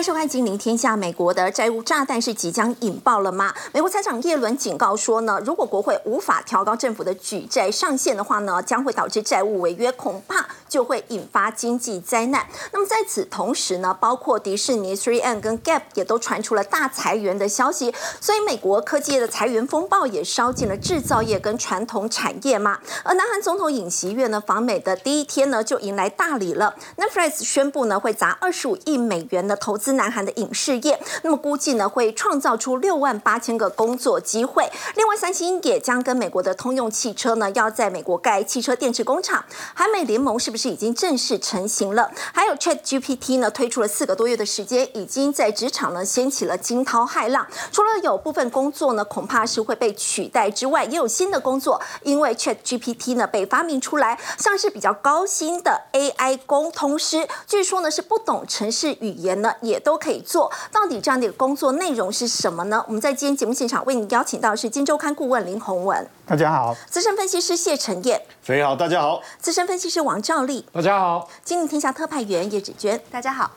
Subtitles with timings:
[0.00, 0.94] 迎收看《金陵天下》。
[0.96, 3.52] 美国的债务炸弹是即将引爆了吗？
[3.70, 12.46] 美国财长耶伦警告说呢，如果国会无法调高政府的举债上限的话呢，将会导致债务违约，恐怕就会引发经济灾难。
[12.72, 22.78] 那么在此同时呢，包括迪士尼、Three M 跟 Gap 也都传出了大裁员的消息，所以美国科技业的裁员风暴也烧进了制造业跟传统产业嘛。
[23.02, 26.74] 而南韩总统尹锡悦呢访美的第一天呢，就迎来大礼了。
[26.96, 34.70] Netflix 宣布呢，会砸二十五亿美元的投资南韩的影视业，那么估计呢会创造出六万八千个工作机会。
[34.96, 39.44] 另外，三星也将跟美国的通用汽车呢，要在美国盖汽车电池工厂。
[39.74, 42.10] 韩美联盟是不是已经正式成型了？
[42.32, 47.46] 还有 Chat GPT 呢，推出了四个多月的时间，已经在职场呢掀起了惊涛骇浪。
[47.72, 60.50] 除了有部分工作呢，恐怕是会被取代之外，也有新的工作，因为 Chat GPT 呢被发明出来，像是比较高薪的 AI 沟通师，据说呢是不懂程式语言呢也都可以做。
[60.70, 62.84] 到底这样的一个工作内容是什么呢？
[62.86, 73.50] 我们在今天节目现场为您邀请到的是《金周刊》顾问林宏文，大家好；资深分析师谢晨燕，所以好，大家好；资深分析师王兆丽，大家好；金陵天下特派员叶芷娟，大家好。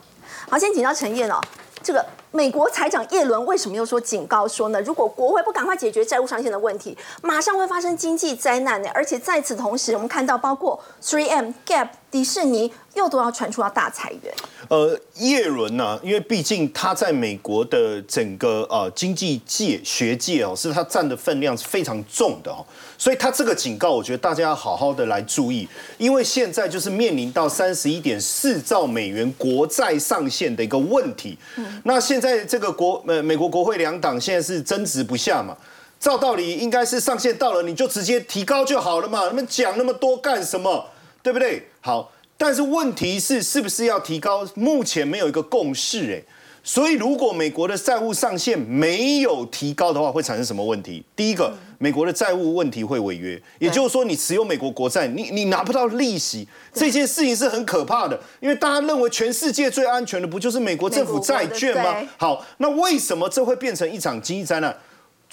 [0.49, 1.39] 好，先请教陈燕哦。
[1.84, 4.81] 这个美国财长耶伦为什么又说警告说呢？
[4.81, 8.90] 如果国会不赶快解决债务上限的问题，马上会发生经济灾难呢？
[8.94, 14.34] 而且在此同时，我们看到包括 Three M、Gap、迪士尼又都要传出要大裁员。
[14.70, 22.66] 呃，耶伦呢，因为毕竟他在美国的整个呃经济界、学界哦，是他占的分量是非常重的哦，
[22.97, 31.38] 所以他这个警告，我觉得大家要好好的来注意，因为现在就是面临到三十一点四兆美元国债上限的一个问题。
[31.83, 35.57] 那现在这个国呃美国国会两党现在是争执不下嘛？
[35.99, 40.85] 照道理应该是上限到了，你就直接提高就好了嘛，你们讲那么多干什么？
[41.21, 41.67] 对不对？
[41.79, 44.45] 好，但是问题是是不是要提高？
[44.56, 46.22] 目前没有一个共识，哎，
[46.66, 51.03] 所以如果美国的债务上限没有提高的话，会产生什么问题？
[51.13, 61.96] 第一个，美国的债务问题会违约，也就是说，你持有美国国债，你你拿不到利息，这件事情是很可怕的，因为大家认为全世界最安全的不就是美国政府债券吗？
[62.16, 64.74] 好，那为什么这会变成一场经济灾难？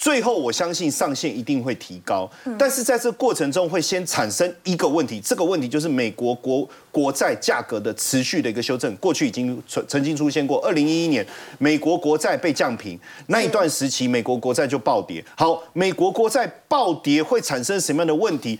[0.01, 8.95] 最后，我相信上限一定会提高，但是在这过程中会先产生一个问题，这个问题就是美国国国债价格的持续的一个修正。
[8.95, 11.23] 过去已经曾曾经出现过，二零一一年
[11.59, 15.23] 美国国债被降平那一段时期，美国国债就暴跌。
[15.35, 18.59] 好，美国国债暴跌会产生什么样的问题？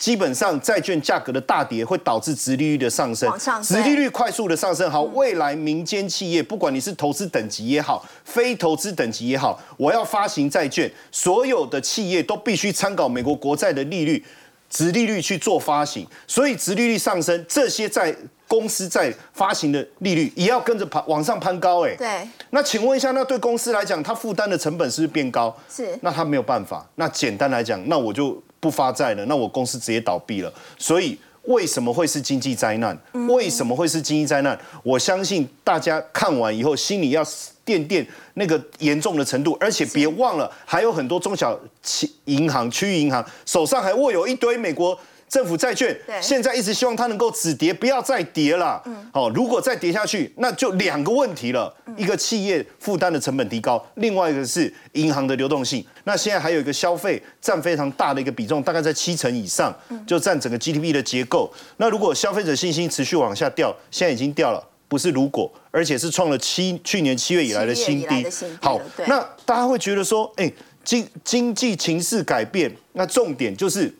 [0.00, 3.30] 基本上，债券价格的大跌会导致殖利率的上升，
[3.62, 4.90] 殖利率快速的上升。
[4.90, 14.24] 好，未来民间企业，不管你是投资等级也好，非投资等级也好，我要发行债券，所有的企业都必须参考美国国债的利率、
[14.70, 16.06] 殖利率去做发行。
[16.26, 18.16] 所以，殖利率上升，这些在
[18.48, 21.84] 公司在发行的利率也要跟着攀往上攀高。
[21.86, 22.26] 哎，对。
[22.48, 25.54] 那请问一下，那对公司来讲，它负担的成本是不是变高？
[25.68, 25.94] 是。
[26.00, 26.88] 那它没有办法。
[26.94, 28.42] 那简单来讲，那我就。
[28.60, 30.52] 不发债了，那我公司直接倒闭了。
[30.78, 32.96] 所以为什么会是经济灾难？
[33.28, 34.56] 为什么会是经济灾难？
[34.82, 37.26] 我相信大家看完以后，心里要
[37.64, 39.56] 垫垫那个严重的程度。
[39.58, 44.98] 而且别忘了，还有很多中小企银行、区域银行手上还握有一堆美国。
[45.30, 48.82] 政府债券现在一直希望它能够止跌，不要再跌了。
[48.84, 55.86] 嗯，好，如果再跌下去，那就两个问题了：一个企业负担的成本提高，另外一个是银行的流动性。
[56.02, 59.72] 那现在还有一个消费占非常大的一个比重，大概在七成以上，
[60.04, 61.48] 就占整个 GDP 的结构。
[61.76, 68.26] 那如果消费者信心持续往下掉，现在已经掉了，不是如果，而且是创了七去年七月以来的新低。
[68.60, 70.52] 好，那大家会觉得说，哎，
[70.82, 73.94] 经经济情势改变，那重点就是。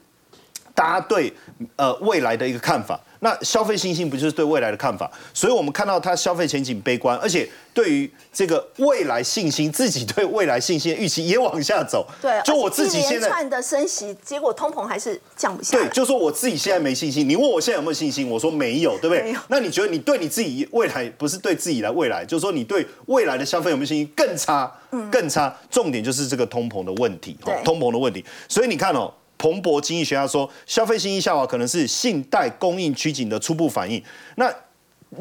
[0.80, 1.30] 大家对
[1.76, 5.10] 呃未来的一个看法，那消费信心不就是对未来的看法？
[5.34, 12.06] 所以我们看到它消费前景悲观，而且对于这个未来信心，自己对未来信心的预期也往下走。
[12.22, 15.76] 对，就我自己现在串的升息，结果通膨还是降不下。
[15.76, 17.28] 对，就说我自己现在没信心。
[17.28, 19.36] 你问我现在有没有信心，我说没有，对不对？
[19.48, 24.72] 那你觉得你对你自己未来不是对自己的未来，就是说你对未来的消费有没有信心更差？
[24.92, 25.54] 嗯，更差。
[25.70, 28.24] 重点就是这个通膨的问题，通膨的问题。
[28.48, 29.12] 所以你看哦。
[29.40, 34.02] 彭博经济学家说，消费信心下滑可能是信贷供应趋紧的初步反应。
[34.36, 34.54] 那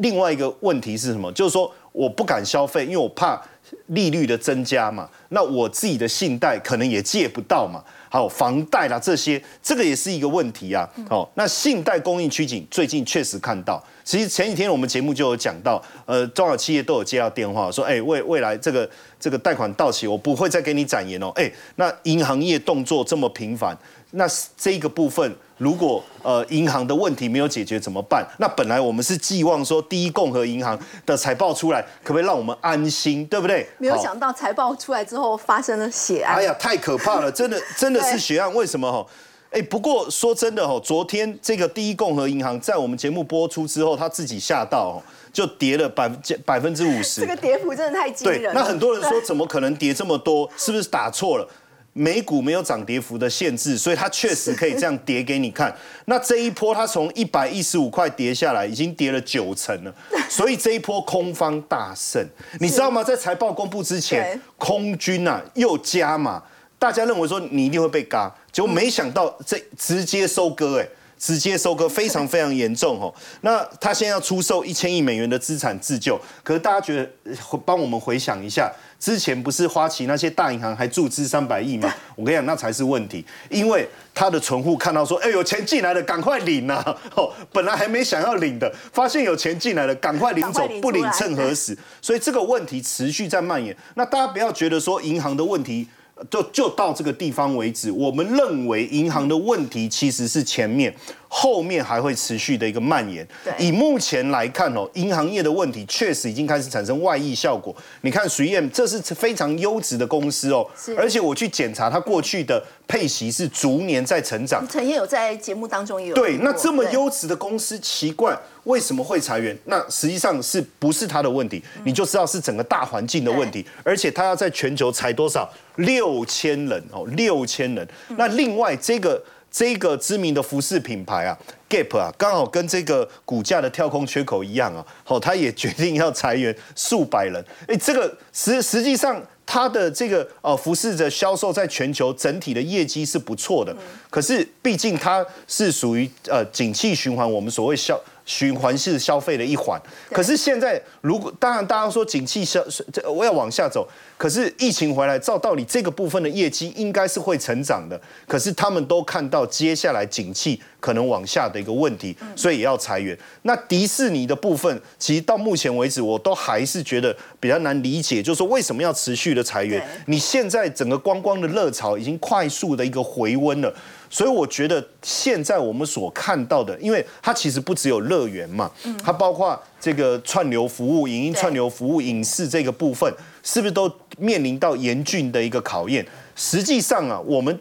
[0.00, 1.32] 另外一个问题是什么？
[1.32, 3.40] 就是说我不敢消费，因为我怕
[3.86, 5.08] 利率的增加嘛。
[5.30, 7.82] 那我自己的信贷可能也借不到嘛。
[8.12, 10.86] 还有房贷啦这些，这个也是一个问题啊。
[11.08, 18.88] 哦，那信贷供应趋紧，最近确实看到其实前几天我们节目就有讲到，呃，中小企业都有接到电话说，哎，未未来这个
[19.20, 21.30] 这个贷款到期，我不会再给你展延哦。
[21.36, 23.76] 哎，那银行业动作这么频繁，
[24.12, 24.26] 那
[24.56, 28.26] 这个部分如果呃银行的问题没有解决怎么办？
[28.38, 33.68] 那本来我们是寄望说第一共和银行的财报出来，可不可以让我们安心，对不对？
[33.78, 36.36] 没有想到财报出来之后发生了血案。
[36.36, 38.52] 哎呀，太可怕了， 真的真的是血案。
[38.54, 39.06] 为什么哈？
[39.50, 45.02] 哎，不过说真的哈，昨天这个第一共和银行在我们节目播出之后，他自己吓到，
[45.32, 47.20] 就跌了百分百分之五十。
[47.20, 48.54] 这个跌幅真的太惊人。
[48.54, 50.48] 那很多人说，怎么可能跌这么多？
[50.56, 51.48] 是不是打错了？
[51.92, 55.74] 美股没有涨跌幅的限制，所以它确实可以这样跌给你看。
[56.06, 59.94] 那这一波它从一百一十五块跌下来，已经跌了九成了。
[60.30, 62.24] 所以这一波空方大胜，
[62.60, 63.02] 你知道吗？
[63.02, 66.42] 在财报公布之前，空军啊又加码。
[66.78, 70.88] 大家认为说你一定会被嘎，结果没想到这直接收割，哎，
[71.18, 73.12] 直接收割非常非常严重哦。
[73.42, 81.92] 那他现在要出售一千亿美元的资产自救，可是大家觉得帮我们回想一下，之前不是花旗那些大银行还注资三百亿吗？
[82.14, 86.84] 我跟你讲，那才是问题，因为他的存户看到说，哎，有钱进来了，赶快领呐！
[87.16, 91.76] 哦，本来还没想要领的，发现有钱进来了，赶快领走，不领趁何时？
[92.02, 93.74] 所以这个问题持续在蔓延。
[93.94, 95.88] 那大家不要觉得说银行的问题。
[96.28, 97.90] 就就到这个地方为止。
[97.90, 100.94] 我们认为银行的问题其实是前面。
[101.32, 103.26] 后面还会持续的一个蔓延。
[103.56, 107.74] 以目前来看哦，银行业的问题确实已经开始产生外溢效果。
[108.00, 110.68] 你看水燕，这是非常优质的公司哦，
[110.98, 114.66] 而且我去检查它过去的配息是逐年在成长。
[114.68, 119.56] 陈燕有在节目当中也有对，那这么优质的公司，奇怪为什么会裁员？
[119.66, 121.62] 那实际上是不是它的问题？
[121.84, 123.64] 你就知道是整个大环境的问题。
[123.84, 125.48] 而且它要在全球裁多少？
[125.76, 127.88] 六千人哦，六千人。
[128.16, 129.22] 那另外这个。
[129.50, 131.36] 这个知名的服饰品牌啊
[131.68, 137.44] ，Gap 啊，刚好跟这个股价的跳空缺口一样啊，好，他也决定要裁员数百人。
[137.66, 143.76] 哎，这个实实际上它的这个呃服饰的销售在全球整体的业绩是不错的，
[144.08, 148.00] 可是毕竟它是属于呃景气循环，我们所谓消。
[148.30, 149.80] 循环式消费的一环，
[150.12, 153.84] 可是现在如果当然大家说景气消这我要往下走，
[154.16, 163.18] 可是疫情回来，照道理这个部分的业绩应该是会成长的，可是他们都看到接下来景气可能往下的一个问题，所以也要裁员。
[163.42, 169.84] 那迪士尼的部分，其实到目前为止，我都还是觉得比较难理解，就是说为什么要持续的裁员？
[170.06, 173.74] 你现在整个观光的热潮已经快速的一个回温了。
[174.10, 178.68] 所以我觉得现在我们所看到的，因为它其实不只有乐园嘛，
[179.02, 183.08] 它包括这个串流服务、影音串流服务、影视这个部分，
[183.44, 186.04] 是不是都面临到严峻的一个考验？
[186.34, 187.56] 实际上啊，我们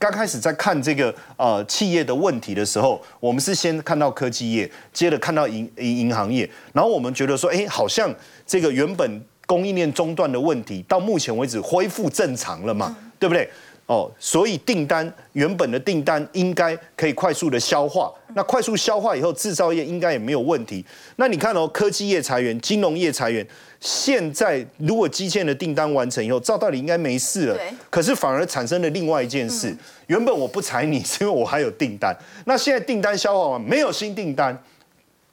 [0.00, 8.12] 刚开始在看这个呃企业的问题的时候，我们是先看到科技业，接着看到银银银行业，然后我们觉得说，哎，好像
[8.44, 13.48] 这个原本供应链中断的问题，到目前为止恢复正常了嘛，对不对？
[13.92, 20.82] 哦，所以订单原本的订单应该可以快速的消化，那快速消化以后，制造业应该也没有问题。
[21.16, 23.46] 那你看哦，科技业裁员，金融业裁员，
[23.80, 27.58] 现在如果基建的订单完成以后，照道理应该没事了。
[27.90, 32.16] 可是反而产生了另外一件事，原本我不裁你，是因为我还有订单。
[32.46, 34.58] 那现在订单消化完，没有新订单，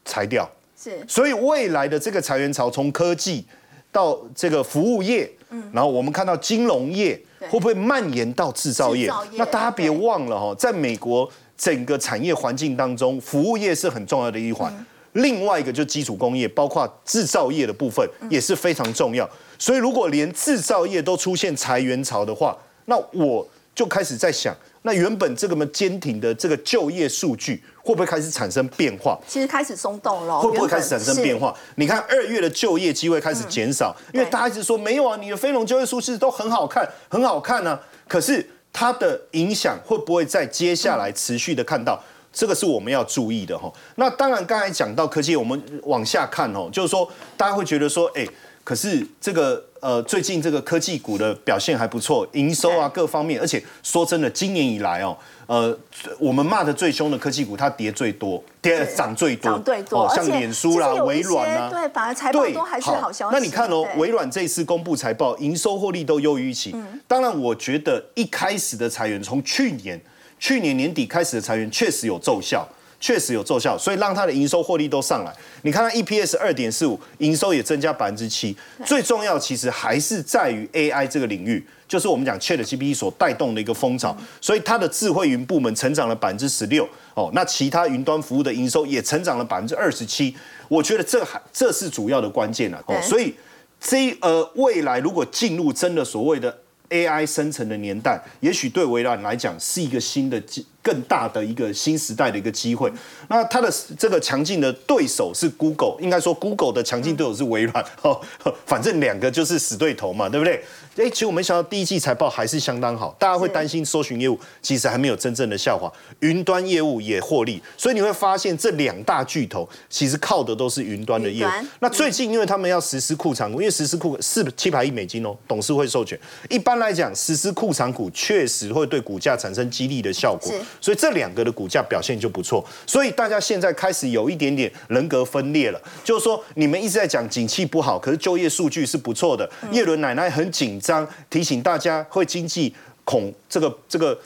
[0.03, 0.45] 裁掉。
[0.77, 1.01] 是。
[1.07, 3.45] 所以未来的这个裁员潮，从科技
[3.89, 7.17] 到这个服务业，嗯，然后我们看到金融业。
[7.47, 9.12] 会不会蔓延到制造业？
[9.33, 14.74] 那大家别忘了哈，在美国整个产业环境当中，服务业是很重要的一环。
[15.13, 19.27] 另外一个就基础工业，包括制造业的部分也是非常重要。
[19.58, 24.55] 所以如果连制造业都出现裁员潮的话，那我就开始在想。
[24.83, 29.19] 那原本这个么坚挺的这个就业数据会不会开始产生变化？
[29.27, 31.53] 其实开始松动了，会不会开始产生变化？
[31.75, 37.77] 你看二月的就业机会开始减少，因为大家一直说没有啊，你的非农就业数字都很好看，很好看呢。
[38.07, 42.01] 可是它的影响会不会在接下来持续的看到？
[42.31, 43.71] 这个是我们要注意的哈。
[43.95, 48.25] 那当然，刚才讲到科技，我们往下看哦，就是说大家会觉得说，哎。
[48.69, 55.75] 可是这个呃，最近这个科技股的表现还不错，营收啊各方面，而且说真的，今年以来哦，呃，
[56.19, 63.35] 我们骂的最凶的科技股，它跌最多，跌涨最多，涨最多，像脸书啦、微软啊，对，反而财报都还是好消息。
[63.35, 66.75] 那你看哦，微软这一次公布财报，营收获利都优于预期。
[67.07, 69.99] 当然，我觉得一开始的裁员，从去年
[70.38, 72.69] 去年年底开始的裁员，确实有奏效。
[73.00, 75.34] 确实有奏效，所以让它的营收获利都上来。
[75.62, 78.56] 你看它 EPS 二点四五，营收也增加百分之七。
[78.86, 86.88] 最重要其实还是在于 AI 这个领域，就是我们讲 ChatGPT 所带动的一个风潮，所以它的智慧云部门成长了百分之十六。
[87.13, 90.36] 哦，那其他云端服务的营收也成长了百分之二十七。
[90.68, 92.84] 我觉得这还这是主要的关键了。
[92.88, 93.34] 哦，所以
[93.79, 96.56] 这呃未来如果进入真的所谓的
[96.89, 100.65] AI 生成的年代，也许对微软来讲是一个新的机。
[100.89, 102.91] 更大的一个新时代的一个机会。
[103.27, 107.86] 那它的这个强劲的对手是 Google，应该说 Google 的强劲对手是微软。
[108.01, 108.19] 哦，
[108.65, 110.63] 反正两个就是死对头嘛，对不对？
[111.00, 115.89] 哎，其实我没想到第一季财报还是相当好，大家会担心搜寻业务其实还没有真正的下滑，
[116.20, 121.50] 云端业务也获利，所以你会发现这两大巨头其实靠的都是云端的业务。
[121.79, 126.20] 那最近因为他们要实施库藏股，因为实施库四七百亿美金哦，董事会授权。
[126.50, 130.51] 一般来讲，实施库藏股确实会对股价产生激励的效果。
[130.82, 139.50] 所以这两个的股价表现就不错，所以大家现在开始有一点点人格分裂了，就是说你们一直在讲景气不好，可是就业数据是不错的。
[139.72, 140.88] 叶伦奶奶很紧张，
[141.29, 144.17] 提醒大家会经济恐这个这个。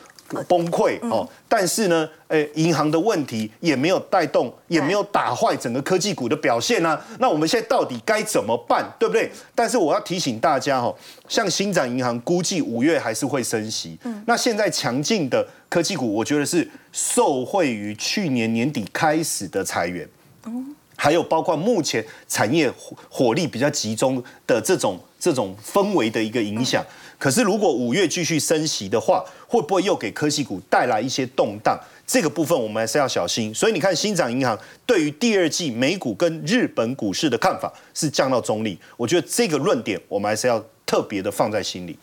[0.48, 7.00] 崩溃哦，但是呢，诶，银行的问题也没有带动，也没有打坏整个科技股的表现啊。
[7.20, 9.30] 那我们现在到底该怎么办，对不对？
[9.54, 10.96] 但是我要提醒大家哦，
[11.28, 13.96] 像新展银行估计五月还是会升息。
[14.06, 20.10] 嗯，那现在强劲的科技股，我觉得是受惠于去年年底开始的裁员，
[20.48, 22.72] 嗯，还有包括目前产业
[23.10, 26.82] 火力比较集中的这种这种氛围的一个影响。
[27.20, 31.78] 可是，如果五月继续升息的话，会不会又给科技股带来一些动荡？
[32.08, 33.54] 这个部分我们还是要小心。
[33.54, 38.80] 所以你看，新涨银行对于第二季美股跟日本股市的看法是降到中立。
[38.96, 41.98] 我觉得这个论点我们还是要特别的放在心里。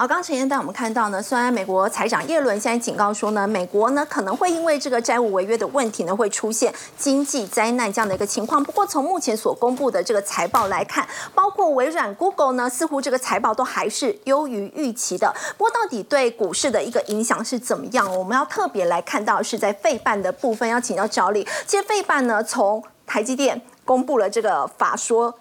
[0.00, 8.64] 好，刚刚陈燕带我们看到呢，虽然美国财长耶伦现在警告说呢，美国呢可能会因为这个债务违约的问题呢，会出现经济灾难这样的一个情况。
[8.64, 15.34] 不过从目前所公布的这个财报来看，包括微软、Google 呢，似乎这个财报都还是优于预期的。
[15.58, 18.10] 不过到底对股市的一个影响是怎么样？
[18.16, 21.46] 我们要特别来看到是在费半的部分，要请教赵力。
[21.66, 25.34] 其实费半呢，从台积电公布了这个法说。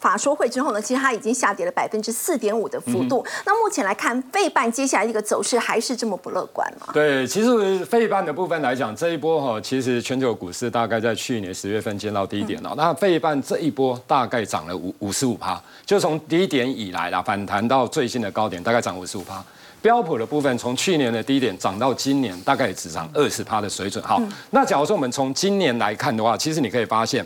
[0.00, 3.24] 法说会之后呢，其实它已经下跌了百分之四点五的幅度。
[3.46, 6.88] 那目前来看，费半接下来一个走势还是这么不乐观吗？
[6.92, 12.74] 对，其实费半的部分来讲，这一波哈，其实全球股市大概在去年十月份见到低点了。
[12.76, 19.42] 那费半这一波大概涨了五五十五趴，就从低点以来啦，反弹到最新的高点，大概涨五十五趴。
[19.80, 24.04] 标普的部分从去年的低点涨到今年，大概只涨二十趴的水准。
[24.04, 27.24] 好，那假如说我们从今年来看的话，其实你可以发现。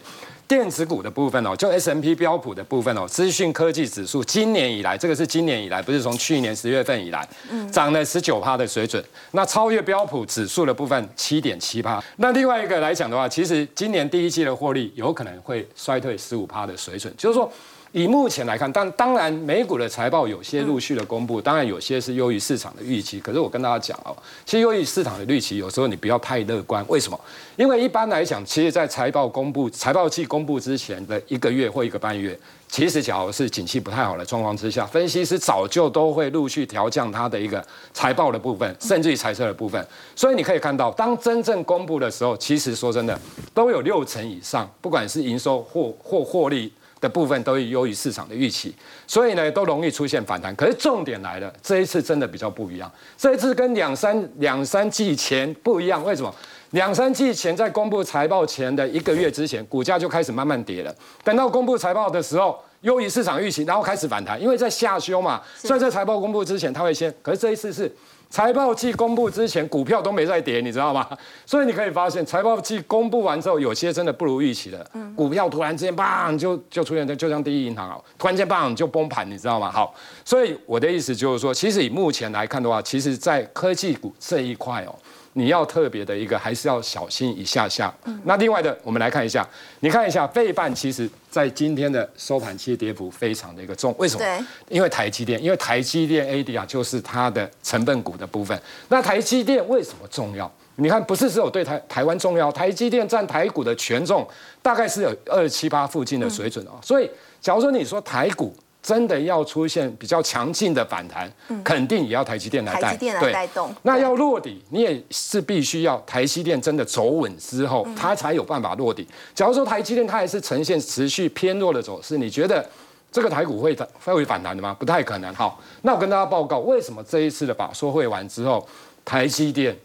[0.48, 7.26] 电子股的部分哦，就 S M P 标普的部分哦，资讯科技指数今年以来，这个是今年以来，不是从去年十月份以来，
[7.70, 9.02] 涨了十九趴的水准。
[9.30, 12.02] 那超越标普指数的部分七点七趴。
[12.16, 17.50] 那另外一个来讲的话，其实今年第一季的获利有可能会衰退十五趴的水准，就是说。
[17.92, 23.20] 以目前来看，但当然美股的财报有些陆续的公布，当然有些是优于市场的预期。
[23.20, 26.82] 可是我跟大家讲哦，其实优于市场的预期，有时候你不要太乐观。
[26.88, 27.20] 为什么？
[27.56, 39.86] 因为一般来讲，其实，在财报公布、财报季公布之前的一个月或一个半月，其实假如是景气不太好的状况之下，分析师早就都会陆续调降它的一个财报的部分，甚至于财测的部分。
[40.16, 43.20] 所以你可以看到，当真正公布的时候，其实说真的，
[43.52, 46.72] 都有六成以上，不管是营收或或获利。
[47.02, 48.72] 的部分都优于市场的预期，
[49.08, 50.54] 所以呢都容易出现反弹。
[50.54, 52.90] 可是重点来了，这一次真的比较不一样。
[53.18, 56.32] 这一次跟两三两三季前不一样，为什么？
[56.70, 60.94] 两三季前在公布财报前的一个月之前，股价就开始慢慢跌了。
[61.24, 65.42] 等到公布财报的时候，优于市场预期，然后开始反弹，因为在下修嘛。
[65.58, 67.12] 所以在财报公布之前，它会先。
[67.20, 67.92] 可是这一次是。
[68.32, 71.06] 财报季公布之前，股票都没在跌，你知道吗？
[71.44, 79.70] 所以你可以发现，财报季公布完之后，有些真的不如预期的，股票突然之间棒就就出现，就像第一银行啊，突然间棒就崩盘，你知道吗？
[79.70, 84.94] 好，所以我的意思就是说，其实以目前来看的话，其实在科技股这一块哦。
[85.34, 87.92] 你要特别的一个，还是要小心一下下。
[88.24, 89.46] 那另外的，我们来看一下，
[89.80, 94.46] 你看一下，费半其实在今天的收盘期跌幅非常的一个重，为什么？
[94.68, 98.60] 因为台积电，因为台积电 A D 啊，就是它的成分股的部分。
[98.88, 100.50] 那台积电为什么重要？
[100.76, 104.26] 你看，不是只有对台台湾重要，台积电占台股的权重
[104.62, 106.72] 大概是有二七八附近的水准哦。
[106.82, 107.10] 所以，
[107.40, 113.72] 假如说你说台股，真的要出现比较强劲的反弹，肯定也要台积电来带，对，带动。
[113.82, 119.06] 那要落底，你也是必须要台积电真的走稳之后，它才有办法落底。
[119.34, 122.68] 假如说台积电它还是呈现持续偏弱的走势，你觉得
[123.12, 124.74] 这个台股会会反弹的吗？
[124.76, 125.32] 不太可能。
[125.32, 128.66] 好，那我跟大家报告，为什么这一次的法说会完之后，
[129.04, 129.76] 台积电？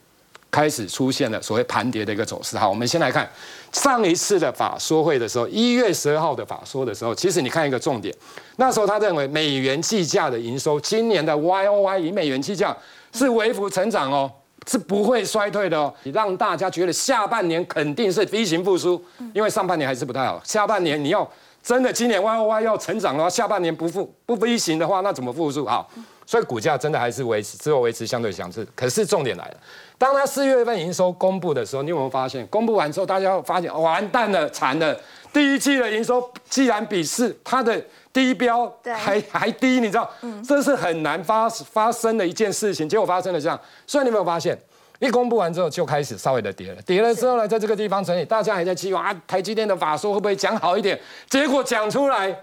[0.58, 2.58] 开始出现了所谓盘跌的一个走势。
[2.58, 3.30] 好，我们先来看
[3.72, 8.12] 上一次的法说会的时候，一月十二号的法说的时候，其实你看一个重点，
[8.56, 12.76] 那时候他认为美元计价的营收，今年的 Y O Y 以美元计价
[13.14, 14.32] 是微幅成长哦。
[14.66, 19.02] 是不会衰退的哦，你让大家觉得下半年肯定是 V 型复苏，
[19.34, 20.42] 因为上半年还是不太好。
[20.44, 21.26] 下半年你要
[21.64, 25.66] 真的今年 Y O Y 要成长的话，下半年不复不 V 型的话，那怎么复苏？
[25.66, 25.90] 好，
[26.27, 28.63] 所以股价真的还是维持，只有维持相对强势。
[28.75, 29.57] 可是重点来了，
[29.98, 32.46] 当它四月份营收公布的时候，你有没有发现？
[32.48, 34.96] 公布完之后，大家发现完蛋了，惨了，
[35.34, 37.84] 第一季的营收既然比四它的。
[38.13, 40.10] 低标还还低，你知道，
[40.43, 42.89] 这是很难发发生的一件事情。
[42.89, 44.57] 结果发生了这样，所以你有没有发现，
[44.98, 51.00] 一公布完之后就开始稍微的跌了，跌了之后呢，在这个地方整理，大家还在期望啊，台积电的法说会不会讲好一点？
[51.29, 52.36] 结果讲出来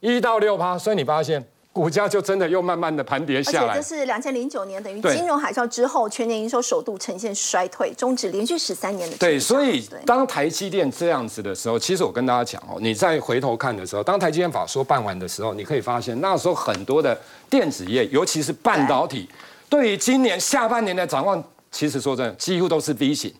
[0.00, 1.42] 一到六趴，所以你发现。
[1.72, 9.16] 股价就真的又慢慢的盘跌下来，而且这是两千零九年等于金融海啸之后，全年营收首度呈现衰退，终止连续十三年的。
[9.16, 19.26] 对，所以当台积电这样子的时候，其实我跟大家讲哦，你再回头看的时候，当台积电法说办完的时候，你可以发现那时候很多的电子业，尤其是半导体，
[19.70, 23.32] 对于今年下半年的展望，其实说真的，几乎都是 V 型，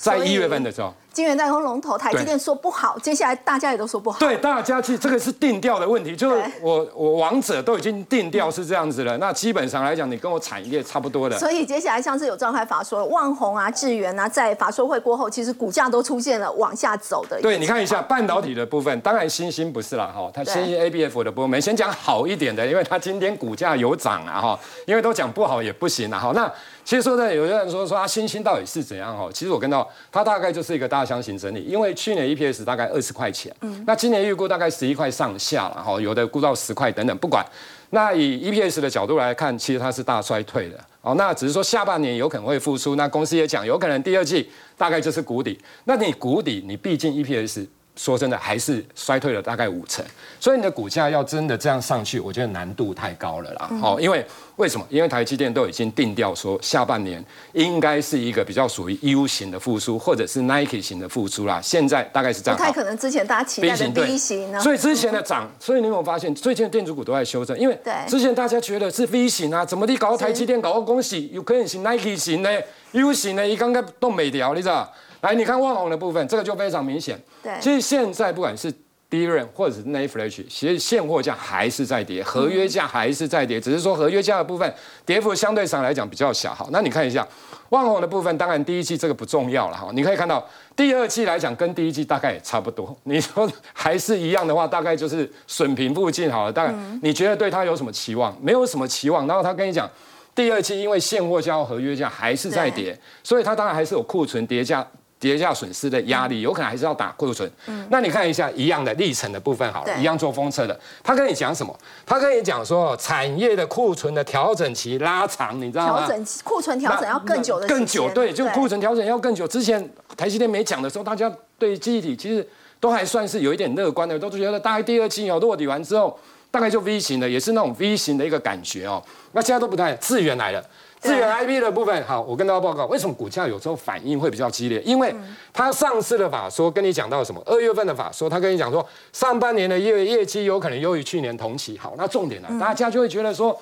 [0.00, 0.92] 在一月份的时候。
[1.12, 4.20] 晶圆代工龙头台积电说不好，接下来大家也都说不好。
[4.20, 9.18] 对，大家其实这个是定调的问题，就是我我王者都已经定调是这样子了。
[9.18, 11.36] 那基本上来讲，你跟我产业差不多的。
[11.36, 17.40] 所以接下来像是有召开法说，万宏啊、智源啊，在法说会过后，其实股价都出现了往下走的。
[17.42, 26.30] 对，你看一下半导体的部分，当然星星不是啦哈，它星星 A B F 的部分，先讲好一点的，因为它今天股价有涨啊哈，因为都讲不好也不行啊哈。
[26.32, 26.50] 那
[26.90, 29.30] 其实说的，有些人说说它星星到底是怎样哦？
[29.32, 31.80] 其实我跟到它大概就是一个大箱型整理，因为。
[31.80, 37.42] 因为去年 EPS 大概二十块钱，嗯，那今年预估大概十一块上下了哈，有的估到十块等等，不管。
[37.88, 41.14] 那以 EPS 的角度来看，其实它是大衰退的哦。
[41.16, 45.58] 那只是说下半年有可能会复苏，那公司也讲有可能第二季大概就是谷底。
[45.84, 47.66] 那你谷底，你毕竟 EPS。
[48.00, 50.02] 说真的，还是衰退了大概五成，
[50.40, 53.68] 所以你的股价要真的这样上去，我觉得难度太高了啦。
[53.82, 54.24] 哦，因为
[54.56, 54.86] 为什么？
[54.88, 61.60] 因为台积电都已经定调说，下半年应该是一个比较属于 U 型的复苏，或者是 Nike 型的复苏啦。
[61.62, 62.56] 现在大概是这样。
[62.56, 64.58] 不太可能之前大家期待的 B 型呢。
[64.60, 67.58] 所以之前的涨，所以你有没有发现，最近的电子股都在修正？
[67.58, 67.78] 因为
[68.08, 72.48] 之前大家觉得是 V 型啊，怎么地搞台积电搞个恭喜，有可能是 Nike 型呢
[72.92, 74.90] U 型呢，一刚刚都没掉，你知道？
[75.20, 77.20] 来，你看万红的部分，这个就非常明显。
[77.42, 78.72] 对，其实现在不管是
[79.08, 84.72] 第一任或者是 n a Flash，其实现货价还是在跌，合约价还是在跌，只是说合约价的部分
[85.04, 86.54] 跌幅相对上来讲比较小。
[86.54, 87.26] 好，那你看一下
[87.70, 89.90] 万红的部分，当然第一季这个不重要了哈。
[89.92, 90.42] 你可以看到
[90.76, 92.96] 第二季来讲跟第一季大概也差不多。
[93.02, 96.52] 你说还是一样的话，大概就是损平附近好了。
[96.52, 98.34] 当然，你觉得对它有什么期望？
[98.40, 99.26] 没有什么期望。
[99.26, 99.90] 然后他跟你讲，
[100.36, 104.86] 第二季因为现货价、合约价还是在跌，所以它当然还是有库存叠加。
[105.20, 107.48] 跌价损失的压力，有可能还是要打库存。
[107.66, 111.78] 嗯，那你看一下一样的历程的部分好了，一样做封测的，他跟你讲什么？
[112.06, 116.06] 他跟你讲说，产业的库存的调整期拉长，你知道吗？
[116.06, 119.46] 调整库存调整要更久的更久，对，就库存调整要更久。
[119.46, 122.48] 之前台积电没讲的时候，大家对记忆体其实
[122.80, 126.18] 都还算是有一点乐观的，都觉得大概第二季哦落底完之后，
[126.50, 129.02] 大概就 V 型的，也是那种 V 型的一个感觉哦。
[129.32, 130.64] 那现在都不太，资源来了。
[131.00, 134.82] 资源 I P 的部分，好，我跟大家报告，为什么股价有时候反应会比较激烈？
[134.82, 135.14] 因为
[135.50, 137.42] 它上次的法说跟你讲到什么？
[137.46, 141.78] 二月份的法说，他跟你讲说，上半年的业业绩有可能优于去年同期。
[141.78, 143.58] 好，那重点呢，大家就会觉得说，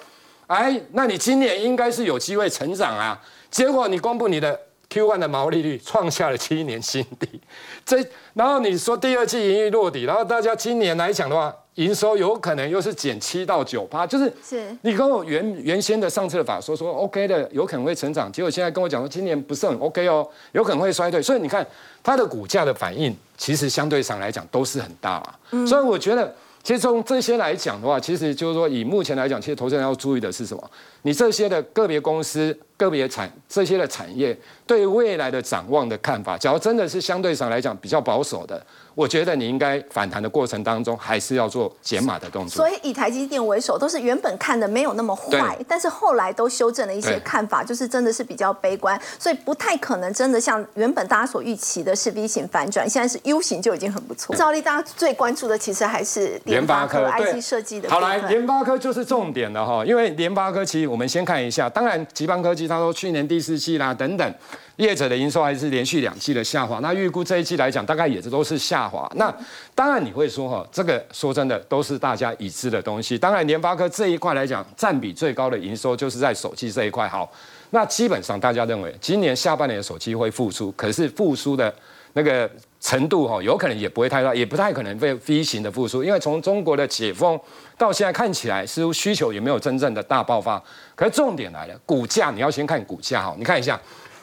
[0.48, 3.20] 哎，那你今年应该是有机会成长啊。
[3.50, 4.58] 结果你公布你的
[4.90, 7.40] Q one 的毛利率创下了七年新低，
[7.86, 11.54] 这然后你说第二季盈利落底，然后大家今年来讲的话。
[11.78, 21.64] 营收有可能又是减七到九趴，就是是你跟我原原先的上次的法说说 OK 的，有可能会成长，结果现在跟我讲说今年不是很 OK 哦，有可能会衰退，所以你看
[22.02, 25.38] 它的股价的反应，其实相对上来讲都是很大啊。
[25.64, 30.70] 所以我觉得，其实从这些来讲的话，其实就是说以目前来讲，其实投资人要注意的是什么？
[31.02, 34.36] 你这些的个别公司、个别产这些的产业
[34.66, 38.60] 对未来的展望的看法，假如真的是相对上来讲比较保守的。
[38.98, 42.56] 我觉得你应该反弹的过程当中，还是要做减码的动作。
[42.56, 54.34] 所以以台积电为首，都是原本看的没有那么坏，但是后来都修正了一些看法，就是真的是比较悲观，所以不太可能真的像原本大家所预期的是 V 型反转，现在是 U 型就已经很不错。
[54.34, 57.88] 照例大家最关注的其实还是联发科 IC 设计的。
[57.88, 64.34] 好来，联发科就是重点了哈，因为联发科其实我们先看一下，当然吉邦科技他说去年第四季啦等等，
[64.78, 66.80] 业者的营收还是连续两季的下滑。
[66.80, 69.08] 那预估这一季来讲，大概也是都是下滑。
[69.14, 69.32] 那
[69.74, 73.18] 当然你会说哈，这个说真的都是大家已知的东西。
[73.18, 77.08] 当然联发科这一块来讲，占比最高的营收就是在手机这一块。
[77.08, 77.30] 好，
[77.70, 81.72] 那基本上大家认为今年下半年的手机会复苏，可是复苏的
[82.14, 82.50] 那个。
[82.80, 87.38] 程度哈，有可能也不会太大，也不太可能会 V 型的复苏，因为从中国的解封
[87.76, 90.62] 到现在看起来，似乎需求也没有真正的大爆发。
[90.94, 93.78] 可是重点来了，股价你要先看股价哈，你看一下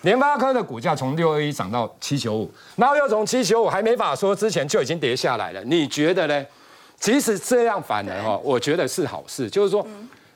[0.05, 5.61] 联发科的股价从六二一涨到七九五，然后又从七九五还没法说之前就已经跌下来了。
[5.63, 6.45] 你觉得呢？
[6.99, 9.85] 其实这样反而哈，我觉得是好事，就是说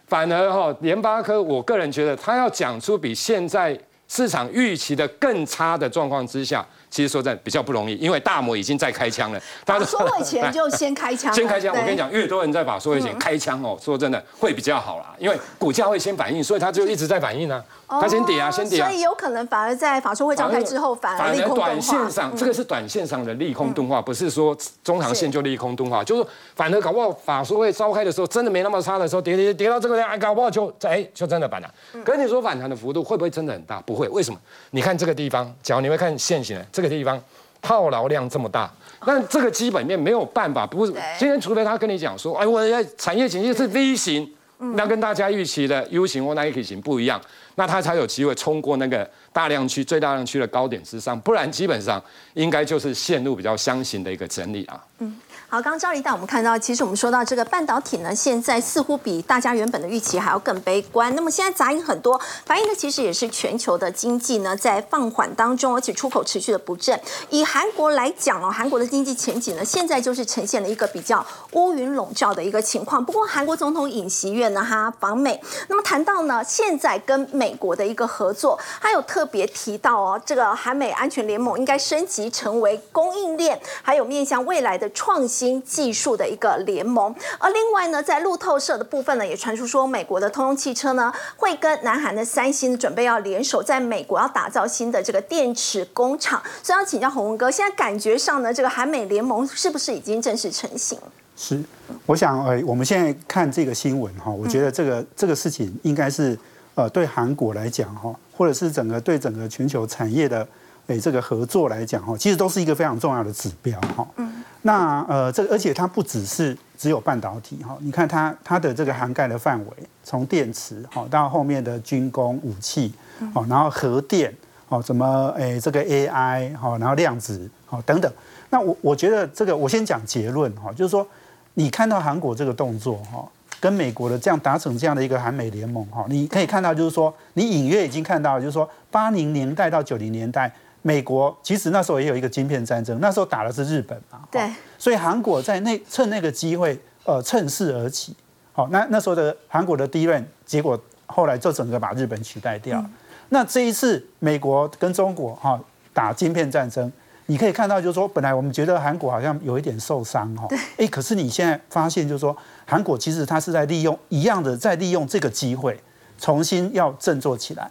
[0.08, 6.66] 反而哈，联发科我个人觉得他要讲出比现在市场预期的更差的状况之下。
[6.90, 9.42] 其实说在比较不容易，因为大摩已经在开枪了。
[9.66, 11.76] 他说会前 就先开枪，先开枪。
[11.76, 17.64] 我跟你讲，越多人在把说会前开枪哦，说真的会比较好啦，因为股价会先反应，所以它就一直在反应呢。
[17.92, 18.88] 它先跌啊，先跌啊。
[18.88, 31.72] 所以有可能反而在法说会召开之后，反而利空短线上，这个是短线上的利空钝化，不是说中长线就利空钝化，就是反而搞不好法说会召开的时候真的没那么差的时候，跌跌跌到这个量，搞不好就哎就真的反弹。
[32.04, 33.82] 可是你说反弹的幅度会不会真的很大？
[33.82, 34.40] 不会，为什么？
[34.70, 37.22] 你看这个地方，假如你会看现行的这个地方。
[37.62, 38.72] 套牢量这么大，
[39.06, 44.34] 但这个基本面没有办法，不是今天除非他跟你讲说，哎，我的产业景气是 V 型，
[44.76, 47.20] 那跟大家预期的 U 型或 Nike 型不一样，
[47.56, 52.02] 那他才有机会冲过那个大量区、最大量区的高点之上，不然基本上
[52.34, 54.82] 应该就是陷入比较箱型的一个整理啊。
[55.00, 55.18] 嗯。
[55.52, 61.12] 好，刚刚赵丽带我们看到，其实我们说到这个半导体呢，现在似乎比大家原本的预期还要更悲观。
[61.16, 67.02] 那么现在杂音很多，反映的其实也是全球的经济呢在放缓当中，而且出口持续的不振。
[67.32, 73.04] 以韩国来讲哦，韩国的经济前景呢，现在就是呈现了一个比较乌云笼罩的一个情况。
[73.04, 85.39] 不过韩国总统尹锡悦呢，他访美，那么谈到呢，现在跟美国的一个合作，他有特别提到哦，这个韩美安全联盟应该升级成为供应链，还有面向未来的创新。
[85.40, 96.44] 新技术的一个联盟，而另外呢，在路透社的部分呢，也传出说，美国的通用汽车呢，会跟南韩的三星准备要联手，在美国要打造新的这个电池工厂。
[96.62, 101.00] 所以要请教洪文哥，现在感觉上呢，这个韩美联盟是不是已经正式成型？
[101.38, 101.64] 是，
[102.06, 106.38] 我想，呃，我们现在看这个新闻哈，我觉得这个这个事情应该是，
[106.76, 110.46] 呃，对韩国来讲哈，或者是整个对整个全球产业的。
[110.88, 114.08] 诶，这个合作来讲哈，其实都是一个非常重要的指标哈。
[114.16, 114.39] 嗯。
[114.62, 119.72] 那呃，这而且它不只是只有半导体哈，你看它它的这个涵盖的范围，
[120.04, 122.94] 从电池哈到后面的军工武器，
[123.34, 124.34] 哦，然后核电
[124.68, 128.12] 哦，怎么诶这个 AI 哈，然后量子哦等等。
[128.50, 131.08] 那我我觉得这个我先讲结论哈，就是说
[131.54, 133.26] 你看到韩国这个动作哈，
[133.62, 140.54] 跟美国的这样达成这样的一个韩美联盟哈，你可以看到就是说，你隐约已经看到就是说八零年代到九零年代。
[140.82, 148.16] 美国其实那时候也有一个晶片战争，那时候打的是日本嘛，对，所以韩国在那趁那个机会，呃，趁势而起，
[148.54, 152.84] 好，那那时候的韩国的第一任，结果后来就整个把日本取代掉。
[153.30, 155.60] 那这一次美国跟中国哈
[155.94, 156.92] 打晶片战争，
[157.26, 165.80] 你可以看到就是说，本来我们觉得韩国好像有一点受伤哈，哎，可是你现在发现就是说，韩国其实它是在利用一样的，在利用这个机会，
[166.18, 167.70] 重新要振作起来。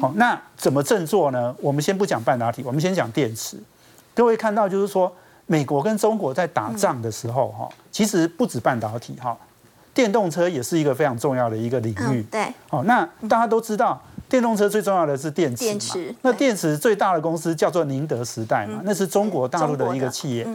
[0.00, 1.54] 好，那怎么振作呢？
[1.60, 3.56] 我们先不讲半导体，我们先讲电池。
[4.14, 5.12] 各位看到，就是说，
[5.46, 9.36] 美国跟中国在打仗的时候，哈，其实不止半导体，哈，
[9.92, 12.22] 电动车也是一个非常重要的一个领域。
[12.30, 12.52] 对。
[12.68, 15.64] 好，那大家都知道，电动车最重要的是电池。
[15.64, 16.14] 电池。
[16.22, 20.48] 那电池最大的公司叫做宁德时代嘛，那是中国大陆的一个企业。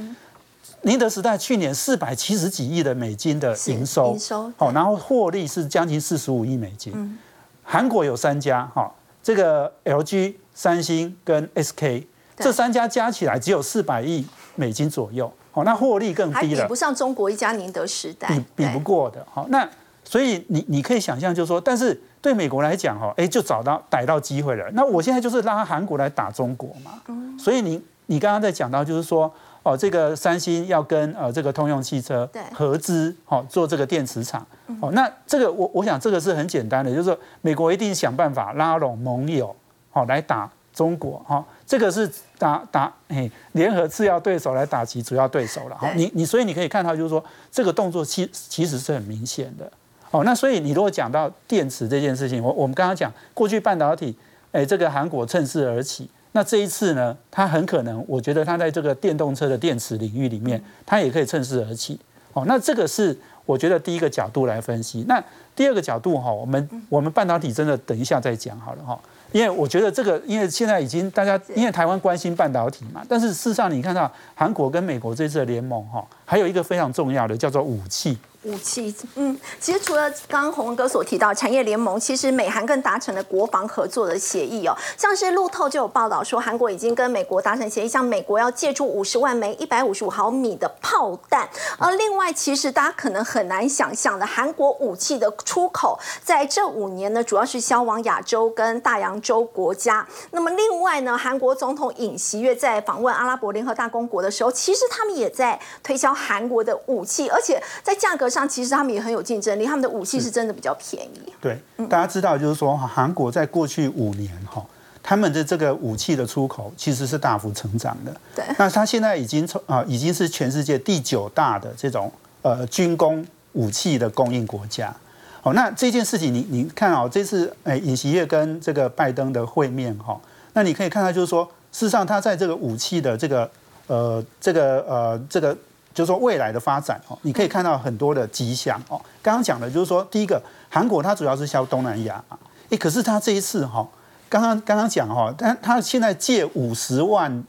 [0.82, 4.52] 宁德时代去年四百七十几亿的美金的营收，营收。
[4.58, 6.92] 好，然后获利是将近四十五亿美金。
[6.96, 7.18] 嗯。
[7.64, 8.92] 韩国有三家，哈。
[9.24, 12.04] 这个 LG、三星跟 SK
[12.38, 19.68] 这三家加起来只有四百亿美金左右，好，那获利更低了，比不上中国一家宁德时代，比比不过的，好，那
[20.04, 24.70] 所以你你可以想象，就是说，但是对美国来讲，哈，哎，就找到逮到机会了。
[24.74, 27.02] 那我现在就是拉韩国来打中国嘛，
[27.38, 29.32] 所以你你刚刚在讲到，就是说。
[29.64, 34.44] 哦，这个三星要跟呃这个通用汽车合资，好做这个电池厂。
[34.80, 39.56] 哦，那这个我我想这个是很简单的，就是说美国一定想办法拉拢盟友，
[39.92, 41.24] 好来打中国。
[41.28, 45.78] 哈，这个是打打嘿联合次要对手来打击主要对手了。
[45.78, 49.72] 好，你你所以你可以看到，就是说这个动作其其实是很明显的。
[50.10, 54.18] 哦，那所以你如果讲到电池这件事情，我我们刚刚讲过去半导体，
[54.52, 56.10] 哎，这个韩国趁势而起。
[56.34, 62.00] 那这一次呢，它很可能，我觉得它在这个电动车的电池领域里面，它也可以趁势而起。
[62.34, 65.04] 哦，那这个是我觉得第一个角度来分析。
[65.08, 65.22] 那
[65.56, 69.00] 第二个角度哈，我们我们半导体真的等一下再讲好了哈。
[69.32, 78.18] 因为我觉得这个，因为现在已经大家，因为台湾关心半导体嘛，但是事实上你看到韩国跟美国这次的联盟哈，还有一个非常重要的叫做武器。
[78.44, 84.76] 武器，嗯，其实除了刚刚洪文哥所提到产业联盟，其实美韩更达成了国防合作的协议哦。
[84.98, 91.48] 像是路透就有报道说，韩国已经跟美国达成协议，向美国要借出五十万枚一百五十五毫米的炮弹。
[91.78, 100.04] 而另外，其实大家可能很难想象的，韩国武器的出口在这五年呢，主要是销往亚洲跟大洋洲国家。
[100.32, 108.32] 那么另外呢，韩国总统尹锡悦在访问阿拉伯联合大公国的时候，其实他们也在推销韩国的武器，而且在价格。
[108.32, 111.34] 上其实他们也很有竞争力，他们的武器是真的比较便宜。
[111.42, 114.66] 对，大家知道就是说，韩国在过去五年哈，
[115.04, 118.16] 他们的这个武器的出口其实是大幅成长的。
[118.34, 122.10] 对，那他现在已经从啊，已经是全世界第九大的这种
[122.42, 124.96] 呃军工武器的供应国家。
[125.42, 130.20] 好，那这件事情你你看哦，这次哎尹锡悦跟这个拜登的会面哈，
[130.54, 133.50] 那你可以看到就是说，事实上他在这个武器的这个
[133.88, 135.58] 呃这个呃这个。
[135.94, 138.96] 就是说未来的发展哦，你可以看到很多的迹象哦。
[139.22, 143.86] 刚刚讲的，就是说第一个，韩国它主要是销东南亚啊，诶，可是它这一次哈，
[144.30, 147.44] 刚刚刚刚讲哈，但它现在借五十万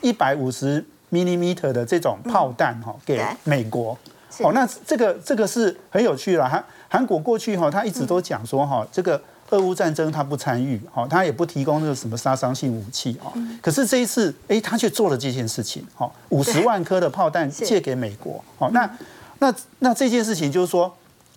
[0.00, 3.94] 一百五十 millimeter 的这种炮弹哈给美国，
[4.38, 6.48] 哦，那这个这个是很有趣了。
[6.48, 9.18] 韩韩国过去哈，他一直都讲说哈，这个。
[9.50, 13.28] 俄乌战争他不参与，哈，他也不提供那个什么杀伤性武器啊。
[13.60, 18.90] 可是这一次，哎，他却做了这件事情，哈，五十万颗的炮弹借给美国，好，那
[19.40, 20.90] 那那这件事情就是说，